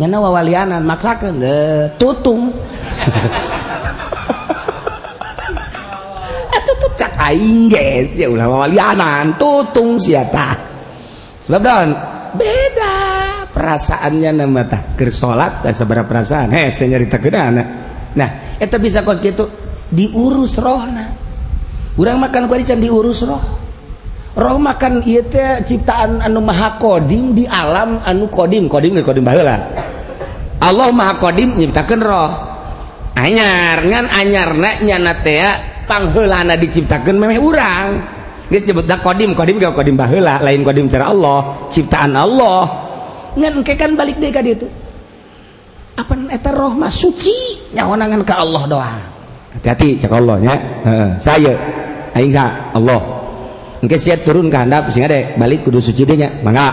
Nyana 0.00 0.24
wawalianan 0.24 0.88
maksakeun 0.88 1.36
deh 1.36 1.92
tutung. 2.00 2.48
Atuh 6.56 6.76
tuh 6.80 6.96
cak 6.96 7.12
aing 7.28 7.68
geus 7.68 8.16
ya 8.16 8.32
ulah 8.32 8.48
wawalianan 8.48 9.36
tutung 9.36 10.00
sia 10.00 10.24
tah. 10.32 10.56
Sebab 11.44 11.60
daun 11.60 11.92
beda 12.40 12.96
perasaannya 13.52 14.32
nama 14.32 14.64
tah 14.64 14.96
keur 14.96 15.12
salat 15.12 15.60
teh 15.60 15.76
sabaraha 15.76 16.08
perasaan. 16.08 16.48
Heh 16.56 16.72
saya 16.72 16.96
nyarita 16.96 17.20
keudana. 17.20 17.64
Nah, 18.16 18.56
eta 18.56 18.80
bisa 18.80 19.04
kos 19.04 19.20
kitu 19.20 19.44
diurus 19.92 20.56
rohna. 20.56 21.20
Urang 22.00 22.16
makan 22.16 22.48
kuari 22.48 22.64
can 22.64 22.80
diurus 22.80 23.28
roh 23.28 23.61
roh 24.36 24.56
Romakan 24.56 25.04
teh 25.04 25.60
ciptaan 25.64 26.24
anu 26.24 26.40
Maha 26.40 26.80
Qodim 26.80 27.36
di 27.36 27.44
alam 27.44 28.00
anu 28.00 28.28
Qodim 28.32 28.68
Qodim 28.68 28.96
Qodim 29.04 29.24
baheula. 29.24 29.56
Allah 30.62 30.88
Maha 30.92 31.20
Qodim 31.20 31.60
nyiptakeun 31.60 32.00
roh. 32.00 32.30
Anyar 33.12 33.84
ngan 33.84 34.08
anyarna 34.08 34.80
nyana 34.80 35.12
teh 35.20 35.44
pangheulana 35.84 36.56
diciptakeun 36.56 37.16
memeh 37.20 37.36
urang. 37.36 37.88
Geus 38.48 38.64
nyebutna 38.64 39.00
Qodim 39.04 39.36
Qodim 39.36 39.60
ge 39.60 39.68
Qodim 39.68 39.96
baheula 40.00 40.40
lain 40.40 40.64
Qodim 40.64 40.88
cara 40.88 41.12
Allah, 41.12 41.68
ciptaan 41.68 42.16
Allah. 42.16 42.68
Ngan 43.36 43.64
engke 43.64 43.76
kan 43.80 43.96
balik 43.96 44.20
deui 44.20 44.28
ka 44.28 44.44
ditu 44.44 44.68
Apa 45.96 46.12
eta 46.28 46.52
roh 46.52 46.72
mah 46.76 46.92
suci 46.92 47.32
nyawanangan 47.76 48.24
ka 48.24 48.40
Allah 48.40 48.62
doang. 48.64 49.00
Hati-hati 49.56 50.00
cak 50.00 50.12
Allah 50.12 50.36
nya. 50.40 50.56
Heeh, 50.88 51.08
saya 51.20 51.52
aing 52.16 52.32
sa 52.32 52.72
Allah. 52.72 53.21
Engke 53.82 53.98
sia 53.98 54.14
turun 54.14 54.46
ke 54.46 54.54
handap 54.54 54.94
sehingga 54.94 55.10
deh 55.10 55.24
balik 55.34 55.66
kudu 55.66 55.82
suci 55.82 56.06
nya 56.14 56.30
mangga. 56.46 56.70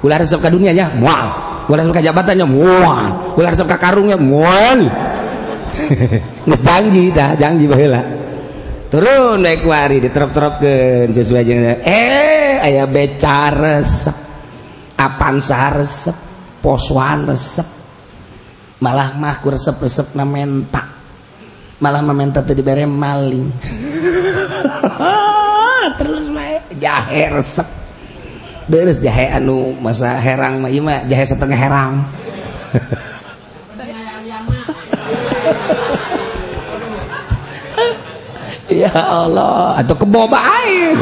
Ulah 0.00 0.16
resep 0.16 0.40
ka 0.40 0.48
dunianya 0.48 0.96
moal. 0.96 1.26
Ulah 1.68 1.84
resep 1.84 2.00
ka 2.00 2.02
jabatannya 2.08 2.48
moal. 2.48 3.36
Ulah 3.36 3.52
resep 3.52 3.68
ka 3.68 3.76
karungnya 3.76 4.16
moal. 4.16 4.88
Geus 6.48 6.60
janji 6.64 7.12
dah, 7.12 7.36
janji 7.36 7.68
baheula. 7.68 8.00
Turun 8.88 9.44
naik 9.44 9.60
kuari 9.60 10.00
diterap-terapkeun 10.00 11.12
sesuai 11.12 11.44
jeung 11.44 11.76
eh 11.84 12.56
aya 12.56 12.88
beca 12.88 13.52
resep. 13.52 14.16
Apansa 14.96 15.76
resep, 15.76 16.16
poswan 16.64 17.28
resep. 17.28 17.68
Malah 18.80 19.12
mah 19.12 19.36
ku 19.44 19.52
resep-resep 19.52 20.16
na 20.16 20.24
menta. 20.24 20.88
Malah 21.84 22.00
mementa 22.00 22.40
teu 22.40 22.56
dibere 22.56 22.88
maling. 22.88 23.46
terus 25.96 26.28
baik 26.28 26.76
jahe 26.76 27.32
resep. 27.32 27.68
Beres 28.68 29.00
jahe 29.00 29.32
anu 29.32 29.72
masa 29.80 30.20
herang 30.20 30.60
mah 30.60 30.68
ima 30.68 31.08
jahe 31.08 31.24
setengah 31.24 31.56
herang. 31.56 32.04
Ya 38.68 38.92
Allah 38.92 39.80
atau 39.80 39.96
keboba 39.96 40.36
air 40.36 40.92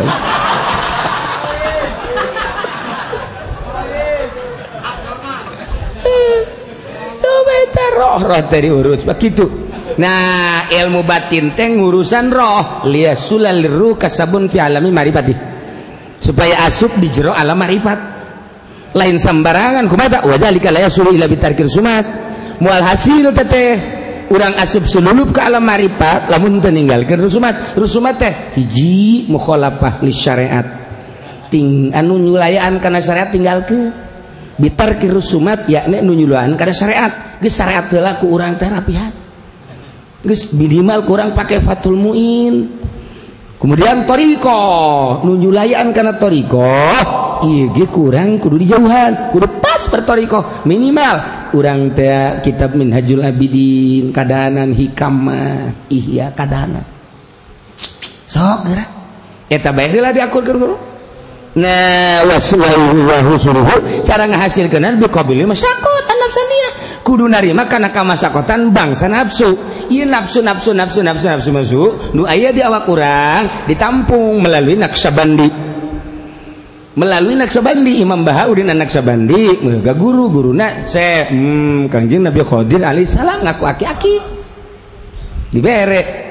roh 7.98 8.22
roh 8.30 8.40
tadi 8.46 8.70
urus 8.70 9.02
begitu 9.02 9.65
Nah 9.96 10.68
ilmu 10.68 11.08
batin 11.08 11.56
teh 11.56 11.72
urusan 11.72 12.28
roh. 12.28 12.84
Lihat 12.84 13.16
sulan 13.16 13.64
liru 13.64 13.96
kasabun 13.96 14.52
fi 14.52 14.60
alami 14.60 14.92
marifati 14.92 15.34
supaya 16.16 16.64
asup 16.64 16.96
di 16.96 17.12
jero 17.12 17.32
alam 17.32 17.56
marifat 17.56 17.98
lain 18.92 19.16
sambarangan 19.16 19.88
kumata. 19.88 20.20
Wadzalika 20.28 20.68
la 20.68 20.84
yasulu 20.84 21.16
ila 21.16 21.24
bitarkir 21.24 21.68
sumat. 21.68 22.04
Mual 22.60 22.84
hasil 22.84 23.32
teteh 23.32 23.72
urang 24.32 24.56
asup 24.60 24.84
sululup 24.84 25.32
ke 25.32 25.40
alam 25.40 25.64
marifat 25.64 26.28
lamun 26.28 26.60
teninggalkeun 26.60 27.20
rusumat. 27.20 27.76
Rusumat 27.76 28.20
teh 28.20 28.34
hiji 28.60 29.24
mukhalafah 29.32 30.04
li 30.04 30.12
syariat. 30.12 30.66
Ting 31.48 31.88
anu 31.96 32.20
nyulayaan 32.20 32.84
kana 32.84 33.00
syariat 33.00 33.32
tinggalkeun. 33.32 34.04
Bitarkir 34.56 35.12
rusumat 35.12 35.68
yakni 35.72 36.04
nu 36.04 36.12
nyulaan 36.12 36.52
kana 36.60 36.72
syariat. 36.76 37.40
Geus 37.40 37.56
syariat 37.56 37.88
heula 37.88 38.20
ku 38.20 38.28
urang 38.28 38.60
teh 38.60 38.68
rapihan 38.68 39.25
Gus 40.26 40.50
minimal 40.52 41.06
kurang 41.06 41.30
pakai 41.32 41.62
Fatul 41.62 41.94
Muin. 41.94 42.82
Kemudian 43.56 44.04
toriko 44.04 44.60
nunjulayan 45.24 45.94
karena 45.94 46.18
toriko. 46.18 46.66
Iya 47.46 47.86
kurang 47.88 48.42
kudu 48.42 48.60
dijauhan, 48.60 49.32
kudu 49.32 49.62
pas 49.62 49.80
bertoriko 49.88 50.66
minimal. 50.68 51.48
Urang 51.54 51.94
teh 51.94 52.42
kitab 52.42 52.74
Minhajul 52.74 53.22
Abidin 53.22 54.10
kadanan 54.10 54.74
hikam 54.74 55.30
ihya 55.88 56.34
kadanan. 56.34 56.84
Sok 58.26 58.66
gerak. 58.66 58.90
Eta 59.46 59.70
bae 59.70 59.88
lah 60.02 60.10
diakur 60.10 60.42
guru. 60.42 60.95
cara 64.04 64.24
ngahasil 64.28 64.68
kudu 67.06 67.30
narima 67.30 67.70
karena 67.70 67.94
kamasakotan 67.94 68.74
bangsa 68.74 69.06
nafsu. 69.06 69.56
Iye 69.88 70.02
nafsu 70.04 70.42
nafsu 70.42 70.74
nafsu 70.74 71.00
nafsu 71.06 71.26
nafsu 71.30 71.50
masuk 71.54 71.90
nu 72.18 72.26
aya 72.26 72.50
di 72.50 72.58
awak 72.58 72.84
kurang 72.84 73.70
ditampung 73.70 74.42
melalui 74.42 74.74
naksabandi. 74.74 75.48
Melalui 76.96 77.38
naksabandi 77.38 78.02
Imam 78.02 78.26
Bahauddin 78.26 78.74
naksabandi. 78.74 79.62
Mega 79.62 79.94
guru 79.94 80.28
guru 80.28 80.50
nak 80.50 80.84
saya 80.90 81.30
hmm, 81.30 81.86
kanjeng 81.86 82.26
Nabi 82.26 82.42
Khadir 82.42 82.82
alaihissalam 82.82 83.46
ngaku 83.46 83.64
aki-aki. 83.64 84.16
Dibere. 85.54 86.25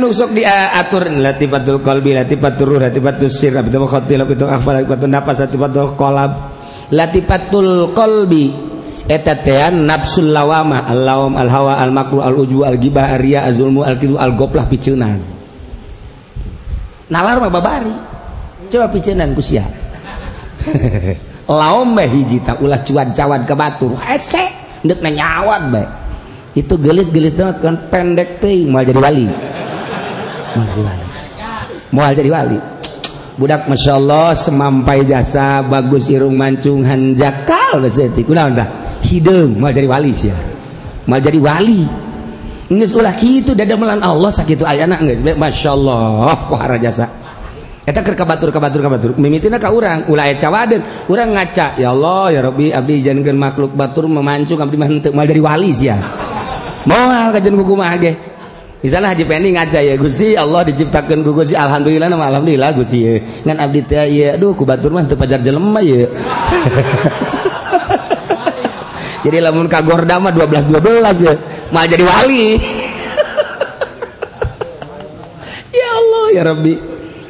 nusuk 0.00 0.32
diatur 0.32 1.12
latifatul 1.12 1.84
qalbi 1.84 2.16
latifatul 2.16 2.66
ruh 2.66 2.80
latifatul 2.80 3.28
sir 3.28 3.52
latifatul 3.52 3.88
khatil 3.88 4.16
latifatul 4.24 4.48
akhbar 4.48 4.72
latifatul 4.80 5.10
nafas 5.12 5.38
latifatul 5.44 5.92
qalab. 5.94 6.32
Latifatul 6.86 7.92
qalbi 7.92 8.44
eta 9.06 9.38
teh 9.38 9.70
nafsul 9.70 10.32
lawama 10.32 10.88
al 10.88 11.00
lawam 11.04 11.34
al 11.36 11.50
hawa 11.50 11.78
al 11.78 11.92
makru 11.92 12.24
al 12.24 12.34
uju 12.34 12.66
al 12.66 12.78
gibah 12.80 13.14
al 13.14 13.20
riya 13.22 13.46
al 13.46 13.54
zulmu 13.54 13.86
al-goplah 13.86 14.66
piceunaan 14.66 15.36
nalar 17.10 17.38
mah 17.38 17.50
babari. 17.50 17.94
Coba 18.66 18.90
piceunaan 18.90 19.30
ku 19.34 19.42
sia. 19.42 19.62
Laom 21.46 21.94
mah 21.94 22.08
hiji 22.08 22.42
ulah 22.58 22.82
cuan 22.82 23.14
cawan 23.14 23.46
ke 23.46 23.54
batur. 23.54 23.94
Hese 24.02 24.42
deuk 24.82 24.98
nanyawat 24.98 25.62
bae. 25.70 25.86
Itu 26.56 26.74
gelis-gelis 26.80 27.36
banget 27.36 27.60
kan 27.60 27.76
pendek 27.92 28.40
teh 28.40 28.64
mau 28.64 28.80
jadi 28.80 28.96
wali. 28.96 29.28
Mau 30.56 30.64
jadi 30.64 30.82
wali. 30.88 31.04
Mau 31.92 32.08
jadi 32.16 32.30
wali. 32.32 32.58
Budak 33.36 33.68
masya 33.68 34.00
Allah 34.00 34.32
semampai 34.32 35.04
jasa 35.04 35.60
bagus 35.60 36.08
irung 36.08 36.32
mancung 36.32 36.80
hanjakal 36.80 37.84
gesetik 37.84 38.24
udah 38.24 38.48
entah? 38.48 38.68
Hidung 39.04 39.60
mau 39.60 39.68
jadi 39.68 39.84
wali 39.84 40.16
sih. 40.16 40.32
Mau 41.04 41.20
jadi 41.20 41.36
wali. 41.36 41.84
Nggak 42.72 42.90
ulah 42.96 43.14
gitu 43.20 43.52
dada 43.52 43.76
melan 43.76 44.00
Allah 44.00 44.32
sakit 44.32 44.64
ayana 44.64 44.96
nggak 44.96 45.36
masya 45.36 45.76
Allah 45.76 46.40
wah 46.48 46.64
jasa. 46.80 47.12
Eta 47.84 48.00
ker 48.00 48.16
kabatur 48.16 48.48
kabatur 48.48 48.80
kabatur. 48.80 49.10
Mimitina 49.20 49.60
ka 49.60 49.68
urang 49.68 50.08
ulah 50.08 50.32
cawaden 50.40 50.80
urang 51.12 51.36
ngaca 51.36 51.76
ya 51.76 51.92
Allah 51.92 52.32
ya 52.32 52.40
Rabbi 52.48 52.72
abdi 52.72 53.04
jangan 53.04 53.36
makhluk 53.36 53.76
batur 53.76 54.08
memancung 54.08 54.56
abdi 54.56 54.80
mah 54.80 54.88
henteu 54.88 55.12
mal 55.12 55.28
jadi 55.28 55.44
wali 55.44 55.70
sia 55.76 56.25
moal 56.86 57.34
kajian 57.34 57.58
kuku 57.58 57.74
mah 57.74 57.98
ge. 57.98 58.14
Di 58.76 58.92
sana 58.92 59.10
Haji 59.10 59.24
Pendi 59.26 59.50
ngaca 59.50 59.82
ya 59.82 59.98
Gusti 59.98 60.38
Allah 60.38 60.62
diciptakan 60.62 61.26
ku 61.26 61.34
Gusti 61.34 61.58
alhamdulillah 61.58 62.06
nama 62.06 62.30
alhamdulillah 62.30 62.70
Gusti 62.76 62.98
ya. 63.02 63.18
Ngan 63.42 63.56
abdi 63.58 63.82
teh 63.82 64.06
ya 64.06 64.38
aduh 64.38 64.54
ku 64.54 64.62
batur 64.62 64.94
mah 64.94 65.02
teu 65.08 65.18
pajar 65.18 65.42
jelema 65.42 65.82
ya. 65.82 66.06
Jadi 69.26 69.42
lamun 69.42 69.66
ka 69.66 69.82
Gorda 69.82 70.22
mah 70.22 70.30
12 70.30 70.70
12 70.70 71.26
ya. 71.26 71.34
Mah 71.74 71.84
jadi 71.90 72.04
wali. 72.06 72.54
Ya 75.76 75.92
Allah 75.92 76.26
ya 76.32 76.42
Rabbi. 76.46 76.74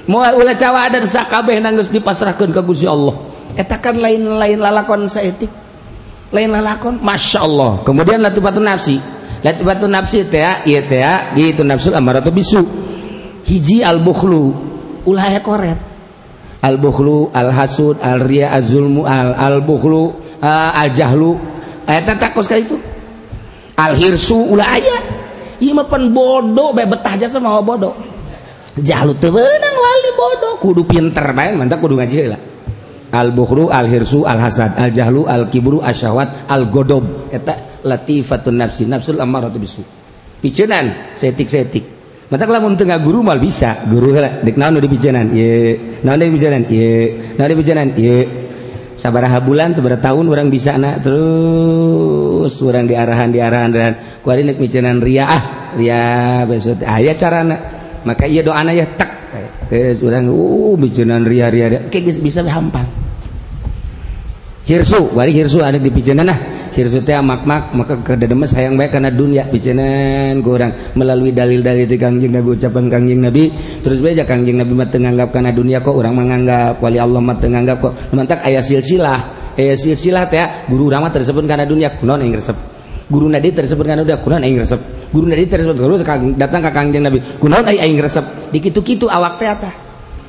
Moal 0.06 0.38
ulah 0.38 0.54
cawada 0.54 1.02
sakabeh 1.02 1.58
nang 1.58 1.80
geus 1.80 1.88
dipasrahkeun 1.88 2.52
ka 2.52 2.60
Gusti 2.60 2.84
Allah. 2.84 3.16
Eta 3.56 3.80
kan 3.80 3.96
lain-lain 3.96 4.60
lalakon 4.60 5.08
saeutik 5.08 5.48
lain 6.30 6.52
lalakon? 6.52 7.00
Masya 7.00 7.40
Allah. 7.42 7.80
Kemudian 7.82 8.20
latipatun 8.20 8.64
nafsi. 8.66 9.00
Lihat 9.44 9.60
batu 9.60 9.86
nafsu 9.90 10.24
teh, 10.26 10.44
iya 10.64 10.80
teh, 10.84 11.04
gitu 11.36 11.62
nafsu 11.66 11.92
amaratu 11.92 12.32
bisu. 12.32 12.62
Hiji 13.46 13.84
al-bukhlu, 13.84 14.54
ulah 15.06 15.26
ya 15.30 15.40
koret. 15.44 15.78
Al-bukhlu, 16.64 17.30
al-hasud, 17.30 18.02
al-riya, 18.02 18.50
az-zulmu, 18.50 19.06
al-bukhlu, 19.38 20.18
eh, 20.42 20.80
al-jahlu. 20.82 21.38
Eta 21.86 22.18
takos 22.18 22.50
ka 22.50 22.58
itu. 22.58 22.74
Al-hirsu 23.78 24.50
ulah 24.50 24.66
aya. 24.66 24.98
Ieu 25.62 25.72
mah 25.72 25.86
pan 25.86 26.10
bodoh 26.10 26.74
bae 26.74 26.84
betah 26.84 27.14
jasa 27.16 27.38
mah 27.38 27.62
bodoh. 27.62 27.94
Jahlu 28.76 29.16
teu 29.16 29.32
meunang 29.32 29.76
wali 29.78 30.10
bodoh, 30.12 30.52
kudu 30.60 30.82
pinter 30.84 31.32
bae 31.32 31.54
mantap 31.54 31.80
kudu 31.80 31.96
ngaji 31.96 32.16
heula. 32.18 32.38
Al-bukhlu, 33.14 33.70
al-hirsu, 33.70 34.26
al-hasad, 34.26 34.74
al-jahlu, 34.76 35.30
al-kibru, 35.30 35.78
asyawat 35.80 36.50
al-godob. 36.50 37.30
Eta 37.30 37.75
latifatun 37.86 38.58
nafsi 38.58 38.82
nafsul 38.90 39.22
ammaratu 39.22 39.62
bisu. 39.62 39.82
Picenan 40.42 41.14
setik-setik. 41.14 41.96
Mata 42.26 42.42
lamun 42.50 42.74
tengah 42.74 42.98
guru 42.98 43.22
mal 43.22 43.38
bisa. 43.38 43.86
Guru 43.86 44.10
heula 44.10 44.42
dek 44.42 44.58
naon 44.58 44.82
di 44.82 44.90
picenan 44.90 45.30
ye. 45.30 45.78
Naon 46.02 46.18
di 46.18 46.34
picenan 46.34 46.62
ye. 46.66 46.90
Naon 47.38 47.48
di 47.48 47.56
picenan 47.56 47.88
ye. 47.94 48.16
Sabaraha 48.96 49.38
bulan 49.44 49.76
sabaraha 49.76 50.02
tahun 50.02 50.24
orang 50.32 50.48
bisa 50.48 50.72
anak 50.74 51.04
terus 51.04 52.48
orang 52.64 52.88
diarahan 52.88 53.28
diarahan 53.28 53.68
dan 53.68 53.92
kuari 54.24 54.40
nek 54.40 54.56
micenan 54.56 55.04
ria 55.04 55.28
ah 55.28 55.42
ria 55.76 56.40
besok 56.48 56.80
ayah 56.80 57.12
cara 57.12 57.44
anak 57.44 57.60
maka 58.08 58.24
iya 58.24 58.40
doa 58.40 58.64
ya 58.72 58.88
tak. 58.96 59.10
Terus 59.68 60.00
orang 60.00 60.32
uh 60.32 60.74
micenan 60.80 61.28
ria 61.28 61.52
ria, 61.52 61.68
ria. 61.68 61.80
kayak 61.92 62.24
bisa 62.24 62.40
hampang 62.48 62.88
hirsu 64.66 65.14
wari 65.14 65.30
hirsu 65.30 65.62
ada 65.62 65.78
di 65.78 65.88
picenan 65.94 66.26
nah 66.26 66.38
hirsu 66.76 67.00
teh 67.00 67.16
mak-mak 67.16 67.72
maka 67.72 67.96
kededemes 68.04 68.52
sayang 68.52 68.76
baik 68.76 68.92
karena 68.92 69.08
dunia 69.08 69.48
bicenan 69.48 70.44
kurang 70.44 70.92
melalui 70.92 71.32
dalil-dalil 71.32 71.88
di 71.88 71.96
kangjeng 71.96 72.36
Nabi 72.36 72.48
ucapan 72.52 72.84
kangjeng 72.92 73.24
Nabi. 73.24 73.48
Terus 73.80 74.04
beja 74.04 74.28
kangjeng 74.28 74.60
Nabi 74.60 74.72
mah 74.76 74.88
tenganggap 74.92 75.32
karena 75.32 75.56
dunia 75.56 75.80
kok 75.80 75.96
orang 75.96 76.12
menganggap 76.12 76.76
wali 76.84 77.00
Allah 77.00 77.20
mah 77.24 77.36
tenganggap 77.40 77.80
kok. 77.80 77.92
Mantak 78.12 78.44
ayat 78.44 78.60
silsilah. 78.60 79.20
Ayat 79.56 79.80
silsilah 79.80 80.28
teh 80.28 80.68
guru 80.68 80.92
urang 80.92 81.00
mah 81.00 81.12
tersebut 81.16 81.40
karena 81.48 81.64
dunia 81.64 81.96
kunaon 81.96 82.20
yang 82.20 82.36
resep? 82.36 82.56
Guru 83.08 83.32
nadi 83.32 83.48
tersebut 83.56 83.84
karena 83.88 84.04
dunia 84.04 84.20
kunaon 84.20 84.44
yang 84.44 84.60
resep? 84.60 84.80
Guru 85.08 85.24
nadi 85.32 85.48
tersebut 85.48 85.74
guru 85.80 85.96
datang 86.36 86.60
ke 86.60 86.70
kangjeng 86.76 87.08
Nabi 87.08 87.18
kunaon 87.40 87.64
yang 87.72 87.96
resep? 88.04 88.52
Dikitu-kitu 88.52 89.08
awak 89.08 89.40
teh 89.40 89.48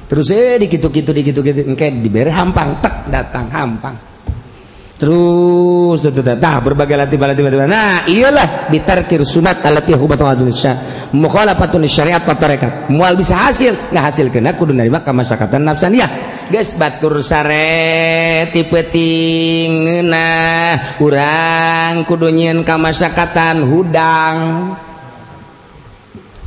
terus 0.08 0.32
eh 0.32 0.56
dikitu-kitu 0.56 1.12
dikitu-kitu 1.12 1.68
engke 1.68 1.92
diberi 2.00 2.32
hampang 2.32 2.80
tek 2.80 3.12
datang 3.12 3.52
hampang 3.52 3.96
terus 4.98 6.02
nah, 6.42 6.58
berbagai 6.58 6.98
latih 6.98 7.22
bala 7.22 7.38
nah 7.70 8.02
iyalah 8.10 8.66
bitarkir 8.74 9.22
sunat 9.22 9.62
alati 9.62 9.94
hubatun 9.94 10.50
mukhalafatun 11.14 11.86
syariat 11.86 12.26
wa 12.26 12.36
tarekat 12.36 12.90
mual 12.92 13.16
bisa 13.16 13.38
hasil 13.38 13.94
nggak 13.94 14.04
hasil 14.04 14.28
kena 14.34 14.58
kudu 14.58 14.74
nerima 14.76 15.06
ka 15.06 15.14
masyakatan 15.16 15.64
nafsaniyah. 15.64 16.12
Guys 16.48 16.80
batur 16.80 17.20
sare 17.20 18.48
tipe 18.56 18.80
tingena 18.88 20.28
urang 21.04 22.08
kudu 22.08 22.32
nyieun 22.32 22.64
ka 22.64 22.80
masyakatan 22.80 23.68
hudang. 23.68 24.38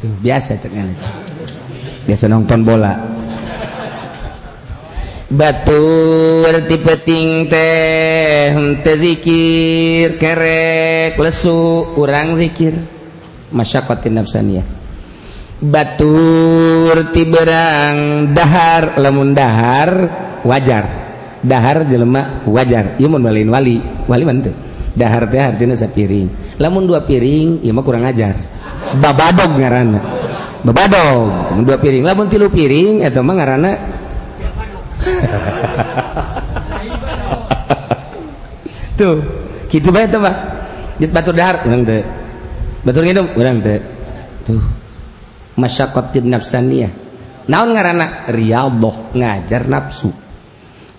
Tuh, 0.01 0.17
biasa 0.25 0.57
cek 0.57 0.73
biasa 2.09 2.25
nonton 2.33 2.65
bola. 2.65 3.20
Baturtipeting 5.31 7.47
tehzikir 8.83 10.19
kerek 10.19 11.15
lesu 11.15 11.95
kurang 11.95 12.35
zikir. 12.35 12.75
Masyakotin 13.55 14.19
nafsaniyah 14.19 14.67
batur 15.61 17.13
tiberang 17.13 18.33
dahar 18.35 18.99
lemun 18.99 19.37
dahar 19.37 19.91
wajar. 20.43 20.89
Dahar 21.47 21.87
jelemak 21.87 22.43
wajar. 22.51 22.99
Imun 22.99 23.23
walin 23.23 23.55
wali. 23.55 23.79
Wali 24.11 24.25
mantu 24.27 24.51
dahar 24.91 25.31
teh 25.31 25.39
artinya 25.39 25.79
sapiring 25.79 26.59
lamun 26.59 26.83
dua 26.83 27.07
piring 27.07 27.63
ieu 27.63 27.73
mah 27.73 27.87
kurang 27.87 28.05
ajar. 28.05 28.35
Babadog 28.99 29.55
ngaranna. 29.57 30.01
Babadog. 30.67 31.63
Dua 31.63 31.79
piring. 31.79 32.03
Lamun 32.05 32.29
tilu 32.29 32.51
piring 32.51 33.07
eta 33.07 33.23
mah 33.23 33.35
ngaranna 33.39 33.73
tuh 39.01 39.17
gitu 39.73 39.89
bae 39.89 40.05
tuh 40.11 40.21
pak. 40.21 40.37
Jis 41.01 41.09
batu 41.09 41.33
dahar 41.33 41.65
orang 41.65 41.89
teh. 41.89 42.05
Batu 42.85 43.01
hidup 43.01 43.33
orang 43.37 43.65
teh. 43.65 43.81
Tuh 44.45 44.61
masyakotin 45.57 46.29
nafsaniyah 46.29 46.93
naon 47.49 47.73
ngarana 47.75 48.29
riyadhah 48.29 48.97
ngajar 49.17 49.65
nafsu. 49.67 50.13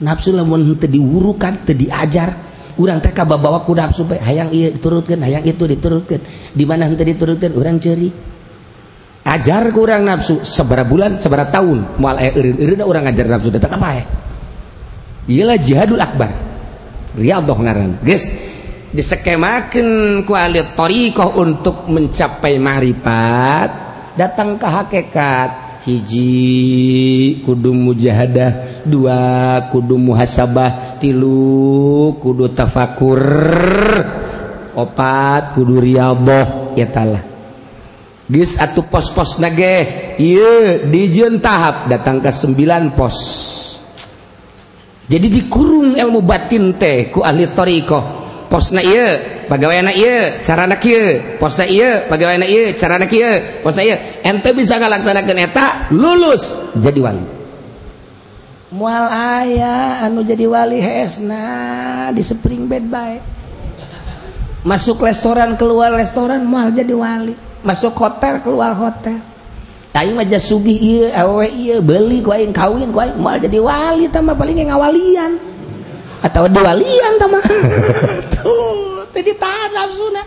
Nafsu 0.02 0.34
lamun 0.34 0.66
teu 0.82 0.90
diwurukan 0.90 1.62
teu 1.64 1.78
diajar. 1.78 2.50
Urang 2.82 3.04
teh 3.04 3.14
kabawa 3.14 3.62
ku 3.68 3.78
nafsu 3.78 4.10
bae. 4.10 4.18
Hayang 4.18 4.50
ieu 4.50 4.74
diturutkeun 4.74 5.22
hayang 5.22 5.46
itu 5.46 5.70
diturutkeun 5.70 6.22
di 6.58 6.64
mana 6.66 6.90
henteu 6.90 7.06
diturutkeun 7.06 7.54
urang 7.54 7.78
ceurik 7.78 8.10
ajar 9.22 9.70
kurang 9.70 10.10
nafsu 10.10 10.42
sebera 10.42 10.82
bulan 10.82 11.22
sebera 11.22 11.50
tahun. 11.50 12.02
Mual 12.02 12.18
eh, 12.18 12.30
aya 12.30 12.32
erin 12.38 12.58
erin 12.58 12.82
orang 12.82 13.10
ngajar 13.10 13.26
nafsu 13.30 13.54
datang 13.54 13.78
apa 13.78 13.90
ya 14.02 14.06
ialah 15.30 15.58
jihadul 15.62 16.02
akbar. 16.02 16.32
Riyadhah 17.14 17.58
ngaran. 17.60 17.92
Guys 18.02 18.26
disekemakan 18.92 20.22
ku 20.28 20.36
ahli 20.36 20.60
untuk 21.40 21.88
mencapai 21.88 22.58
marifat 22.58 23.70
datang 24.18 24.58
ke 24.58 24.68
hakikat. 24.68 25.52
Hiji 25.82 27.42
kudu 27.42 27.74
mujahadah. 27.74 28.86
Dua 28.86 29.58
kudu 29.74 29.98
muhasabah. 29.98 31.02
Tilu 31.02 32.14
kudu 32.22 32.54
tafakur. 32.54 33.22
Opat 34.78 35.58
kudu 35.58 35.82
riyadhah. 35.82 36.78
Ya 36.78 36.86
talah 36.86 37.31
geus 38.32 38.56
atuh 38.56 38.88
pos-pos 38.88 39.44
nage? 39.44 40.16
Ieu 40.16 40.88
dijieun 40.88 41.44
tahap 41.44 41.92
datang 41.92 42.24
ke 42.24 42.32
sembilan 42.32 42.96
pos. 42.96 43.18
Jadi 45.12 45.28
dikurung 45.28 46.00
ilmu 46.00 46.24
batin 46.24 46.80
teh 46.80 47.12
ku 47.12 47.20
ahli 47.20 47.52
thariqah 47.52 48.22
posna 48.48 48.80
iya 48.80 49.44
pegawai 49.48 49.80
anak 49.80 49.96
iya 49.96 50.44
cara 50.44 50.68
anak 50.68 50.84
iya 50.84 51.04
posna 51.36 51.64
iya 51.68 52.04
pegawai 52.08 52.36
anak 52.40 52.50
iya 52.52 52.64
cara 52.76 53.00
anak 53.00 53.12
iya 53.12 53.32
posna 53.60 53.84
iya 53.84 54.24
ente 54.24 54.52
bisa 54.56 54.80
ngalaksanakan 54.80 55.38
eta 55.40 55.92
lulus 55.92 56.60
jadi 56.80 57.00
wali. 57.00 57.26
Mual 58.72 59.08
ayah 59.12 60.08
anu 60.08 60.24
jadi 60.24 60.48
wali 60.48 60.80
hesna 60.80 61.44
di 62.16 62.24
spring 62.24 62.72
bed 62.72 62.88
baik 62.88 63.20
masuk 64.64 65.02
restoran 65.04 65.58
keluar 65.58 65.92
restoran 65.92 66.46
mual 66.48 66.72
jadi 66.72 66.94
wali 66.96 67.36
masuk 67.62 67.94
hotel 67.98 68.42
keluar 68.42 68.74
hotel 68.74 69.22
Aing 70.02 70.18
aja 70.18 70.42
sugih 70.42 70.82
iya, 70.82 71.20
awe 71.22 71.46
iya, 71.46 71.78
beli 71.78 72.26
ku 72.26 72.34
aing 72.34 72.56
kawin, 72.56 72.90
ku 72.90 72.98
aing 72.98 73.22
mal 73.22 73.38
jadi 73.38 73.62
wali 73.62 74.10
tama 74.10 74.34
paling 74.34 74.58
yang 74.58 74.74
awalian. 74.74 75.38
Atau 76.26 76.50
diwalian 76.50 77.22
tama. 77.22 77.38
Tuh, 78.34 79.06
jadi 79.14 79.38
tahan 79.38 79.70
nafsuna. 79.78 80.24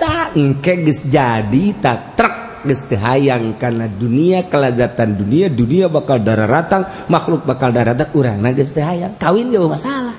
Tak 0.00 0.34
engke 0.34 0.82
geus 0.82 1.06
jadi 1.06 1.78
tak 1.78 2.18
trek 2.18 2.34
geus 2.66 2.82
teu 2.90 2.98
hayang 2.98 3.54
kana 3.54 3.86
dunia 3.86 4.50
kelazatan 4.50 5.14
dunia, 5.14 5.46
dunia 5.46 5.86
bakal 5.86 6.18
dararatang, 6.18 7.06
makhluk 7.06 7.46
bakal 7.46 7.70
dararatang 7.70 8.10
urangna 8.18 8.50
geus 8.50 8.74
teu 8.74 8.82
hayang. 8.82 9.14
Kawin 9.14 9.54
ge 9.54 9.62
masalah. 9.62 10.18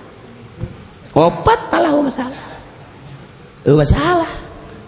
Opat 1.11 1.74
palah 1.74 1.91
masalah. 1.99 2.43
Eueuh 3.67 3.82
masalah. 3.82 4.43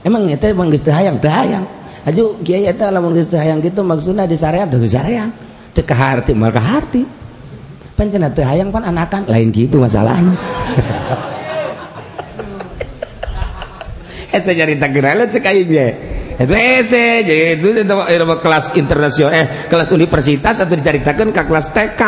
Emang 0.05 0.29
itu 0.29 0.45
emang 0.45 0.69
geus 0.69 0.85
hayang 0.85 1.17
teu 1.17 1.33
hayang 1.33 1.65
aju 2.05 2.37
kiai 2.45 2.69
eta 2.69 2.93
lamun 2.93 3.17
geus 3.17 3.33
hayang 3.33 3.57
kitu 3.59 3.81
maksudna 3.81 4.29
di 4.29 4.37
sarean 4.37 4.69
teu 4.69 4.85
sarean 4.85 5.33
teu 5.73 5.81
kaharti 5.81 6.37
mal 6.37 6.53
kaharti 6.53 7.01
pencena 7.97 8.29
teu 8.29 8.45
hayang 8.45 8.69
pan 8.69 8.85
anakan 8.85 9.25
lain 9.25 9.49
gitu 9.49 9.81
masalahnya 9.81 10.37
Ese 14.35 14.51
nyarita 14.51 14.91
gerala 14.91 15.31
cek 15.31 15.47
aing 15.47 15.63
ge. 15.71 15.87
Itu 16.35 16.51
ese 16.51 17.23
jadi 17.23 17.55
itu 17.55 17.71
itu 17.71 17.95
kelas 18.43 18.75
internasional 18.75 19.31
eh 19.31 19.47
kelas 19.71 19.95
universitas 19.95 20.59
atau 20.59 20.75
diceritakan 20.75 21.31
ke 21.31 21.39
kelas 21.47 21.71
TK. 21.71 22.01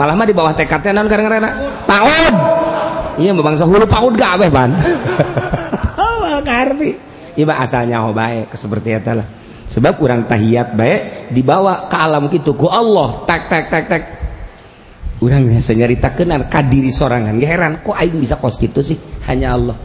Malah 0.00 0.16
mah 0.16 0.24
di 0.24 0.32
bawah 0.32 0.56
TK 0.56 0.96
naon 0.96 1.12
karena 1.12 1.52
PAUD. 1.84 2.34
Iya 3.20 3.36
bangsa 3.36 3.68
hulu 3.68 3.84
PAUD 3.84 4.16
gak 4.16 4.40
abeh 4.40 4.48
pan. 4.48 4.70
iba 7.36 7.52
asalnya 7.60 8.00
hobae 8.06 8.48
seperti 8.56 8.96
itulah 8.96 9.26
sebab 9.66 9.98
kurang 9.98 10.30
tahiyat 10.30 10.78
baik 10.78 11.00
dibawa 11.34 11.90
ke 11.90 11.96
alam 11.98 12.30
gitu 12.30 12.54
ku 12.54 12.70
Allah 12.70 13.26
tak 13.26 13.50
tak 13.50 13.64
tak 13.66 13.84
tak. 13.90 14.02
Orang 15.16 15.48
biasa 15.48 15.72
nyarita 15.72 16.12
kenal 16.12 16.44
kadiri 16.44 16.92
sorangan. 16.92 17.40
Gak 17.40 17.50
heran 17.50 17.72
kok 17.80 17.96
aing 17.96 18.20
bisa 18.20 18.36
kos 18.36 18.60
gitu 18.60 18.84
sih 18.84 19.00
hanya 19.26 19.56
Allah. 19.56 19.76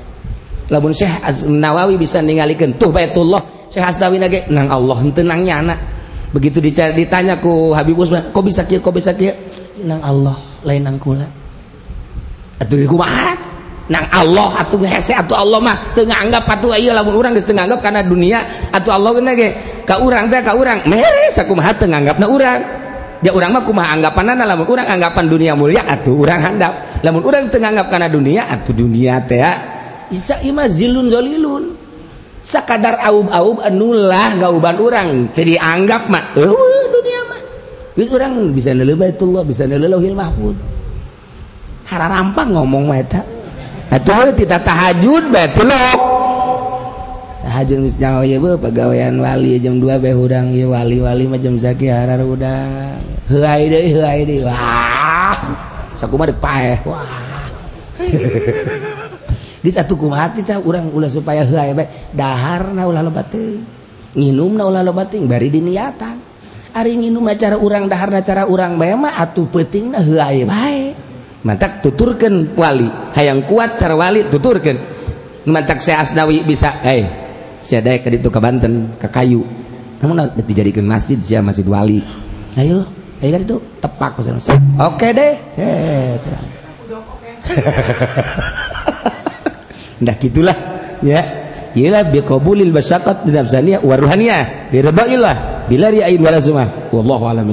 Lamun 0.70 0.94
Syekh 0.94 1.24
Nawawi 1.50 1.96
bisa 1.98 2.20
ningalikeun 2.20 2.78
tuh 2.80 2.94
Baitullah 2.94 3.68
Syekh 3.72 3.92
Asdawi 3.92 4.20
nage 4.20 4.48
nang 4.52 4.72
Allah 4.72 4.96
henteu 5.04 5.24
nang 5.24 5.44
nyana 5.44 5.76
begitu 6.32 6.64
dicari 6.64 6.96
ditanya 6.96 7.40
ku 7.40 7.76
Habib 7.76 8.00
Usman 8.00 8.32
kok 8.32 8.44
bisa 8.44 8.64
kieu 8.68 8.80
kok 8.80 8.96
bisa 8.96 9.16
kieu? 9.18 9.34
Nang 9.84 10.00
Allah 10.04 10.38
lain 10.62 10.84
nang 10.86 11.00
kula. 11.02 11.28
Atuh 12.62 12.86
kumaha 12.86 13.34
ah, 13.34 13.36
nang 13.90 14.06
Allah 14.14 14.62
atuh 14.62 14.78
hese 14.86 15.18
atuh 15.18 15.34
Allah 15.34 15.58
mah 15.58 15.76
teu 15.98 16.06
nganggap 16.06 16.46
atuh 16.46 16.78
ieu 16.78 16.94
lamun 16.94 17.18
urang 17.18 17.34
geus 17.34 17.50
teu 17.50 17.58
nganggap 17.58 17.82
kana 17.82 18.06
dunia 18.06 18.70
atuh 18.70 18.94
Allah 18.94 19.18
geuna 19.18 19.34
ge 19.34 19.50
ka 19.88 19.98
urang 20.04 20.30
teh 20.30 20.42
ka 20.46 20.54
urang. 20.54 20.86
Mere 20.86 21.34
sakumaha 21.34 21.72
teu 21.74 21.90
nganggapna 21.90 22.26
urang. 22.30 22.62
Dia 23.22 23.32
urang 23.38 23.54
mah 23.54 23.64
kumaha 23.66 23.94
anggapanna 23.98 24.34
lamun 24.46 24.66
urang 24.66 24.88
anggapan 24.90 25.26
dunia 25.30 25.54
mulia 25.58 25.82
atuh 25.86 26.14
urang 26.14 26.42
handap. 26.42 27.02
Lamun 27.02 27.22
urang 27.26 27.50
teu 27.50 27.58
nganggap 27.58 27.88
kana 27.90 28.06
dunia 28.06 28.50
atuh 28.50 28.74
dunia 28.74 29.22
teh 29.26 29.42
ah. 29.42 29.58
isa 30.14 30.38
ima 30.46 30.70
zilun 30.70 31.10
zalilun. 31.10 31.64
Sakadar 32.42 32.98
aub-aub 33.06 33.62
anulah 33.62 34.38
gauban 34.38 34.78
urang. 34.78 35.10
Teu 35.34 35.46
dianggap 35.46 36.10
mah 36.10 36.38
eueuh 36.38 36.86
dunia 36.90 37.20
mah. 37.28 37.42
Geus 37.98 38.10
urang 38.14 38.54
bisa 38.54 38.74
neuleuh 38.78 38.98
baitullah 38.98 39.42
bisa 39.46 39.66
neuleuh 39.66 39.90
lauhil 39.98 40.16
mahfuz 40.16 40.58
hararampang 41.92 42.56
ngomong 42.56 42.88
mah 42.88 43.04
eta. 43.04 43.22
Atuh 43.92 44.32
tidak 44.40 44.64
tahajud 44.64 45.36
bae 45.36 45.52
telok. 45.52 46.00
Tahajud 47.44 47.78
geus 47.84 48.00
jangan 48.00 48.24
ieu 48.24 48.40
beuh 48.40 48.56
wali 49.20 49.60
jam 49.60 49.84
2 49.84 50.00
bae 50.00 50.16
hurang 50.16 50.56
ieu 50.56 50.72
wali-wali 50.72 51.28
mah 51.28 51.36
jam 51.36 51.60
saki 51.60 51.92
harar 51.92 52.24
udang. 52.24 53.04
Heuai 53.28 53.68
deui 53.68 53.92
heuai 53.92 54.24
deui. 54.24 54.48
Wah. 54.48 55.36
Sakumaha 56.00 56.32
deuk 56.32 56.40
paeh. 56.40 56.80
Wah. 56.88 57.04
Di 59.62 59.70
satu 59.70 60.00
kumaha 60.00 60.32
teh 60.32 60.56
urang 60.64 60.88
ulah 60.96 61.12
supaya 61.12 61.44
heuai 61.44 61.76
bae 61.76 62.16
daharna 62.16 62.88
ulah 62.88 63.04
loba 63.04 63.28
teuing. 63.28 63.60
Nginumna 64.16 64.72
ulah 64.72 64.88
loba 64.88 65.04
teuing 65.12 65.28
bari 65.28 65.52
diniatan. 65.52 66.16
Ari 66.72 66.96
nginum 66.96 67.28
cara 67.36 67.60
urang 67.60 67.92
daharna 67.92 68.24
cara 68.24 68.48
urang 68.48 68.80
bae 68.80 68.96
mah 68.96 69.20
atuh 69.20 69.52
peutingna 69.52 70.00
heuai 70.00 70.48
bae. 70.48 71.11
Mantak 71.46 71.86
tuturkeun 71.86 72.58
wali. 72.58 72.90
Hayang 73.18 73.46
kuat 73.46 73.78
cara 73.78 73.96
wali 73.98 74.26
tuturkeun. 74.30 74.78
Mantak 75.50 75.82
saya 75.82 76.06
asnawi 76.06 76.46
bisa 76.46 76.82
eh 76.86 77.06
siada 77.62 77.98
ke 77.98 78.10
itu 78.14 78.30
ke 78.30 78.40
Banten 78.42 78.98
ke 78.98 79.08
kayu. 79.10 79.46
Namun 80.02 80.34
dijadikan 80.46 80.86
masjid 80.86 81.18
siapa 81.22 81.54
masjid 81.54 81.66
wali. 81.66 82.02
Ayo 82.58 82.86
ayo 83.22 83.30
kan 83.38 83.42
itu 83.46 83.58
tepak 83.82 84.12
oke 84.82 85.08
deh. 85.14 85.34
Ndah 90.02 90.16
gitulah 90.18 90.58
ya. 91.06 91.22
Iyalah 91.72 92.12
biqabulil 92.12 92.76
basyakat 92.76 93.24
di 93.24 93.32
nafsaniyah 93.32 93.80
wa 93.80 93.96
ruhaniyah. 93.96 94.76
Diridailah 94.76 95.36
bila 95.72 95.88
ri'ain 95.88 96.20
wala 96.20 96.44
sumah. 96.44 96.92
Wallahu 96.92 97.32
a'lam. 97.32 97.48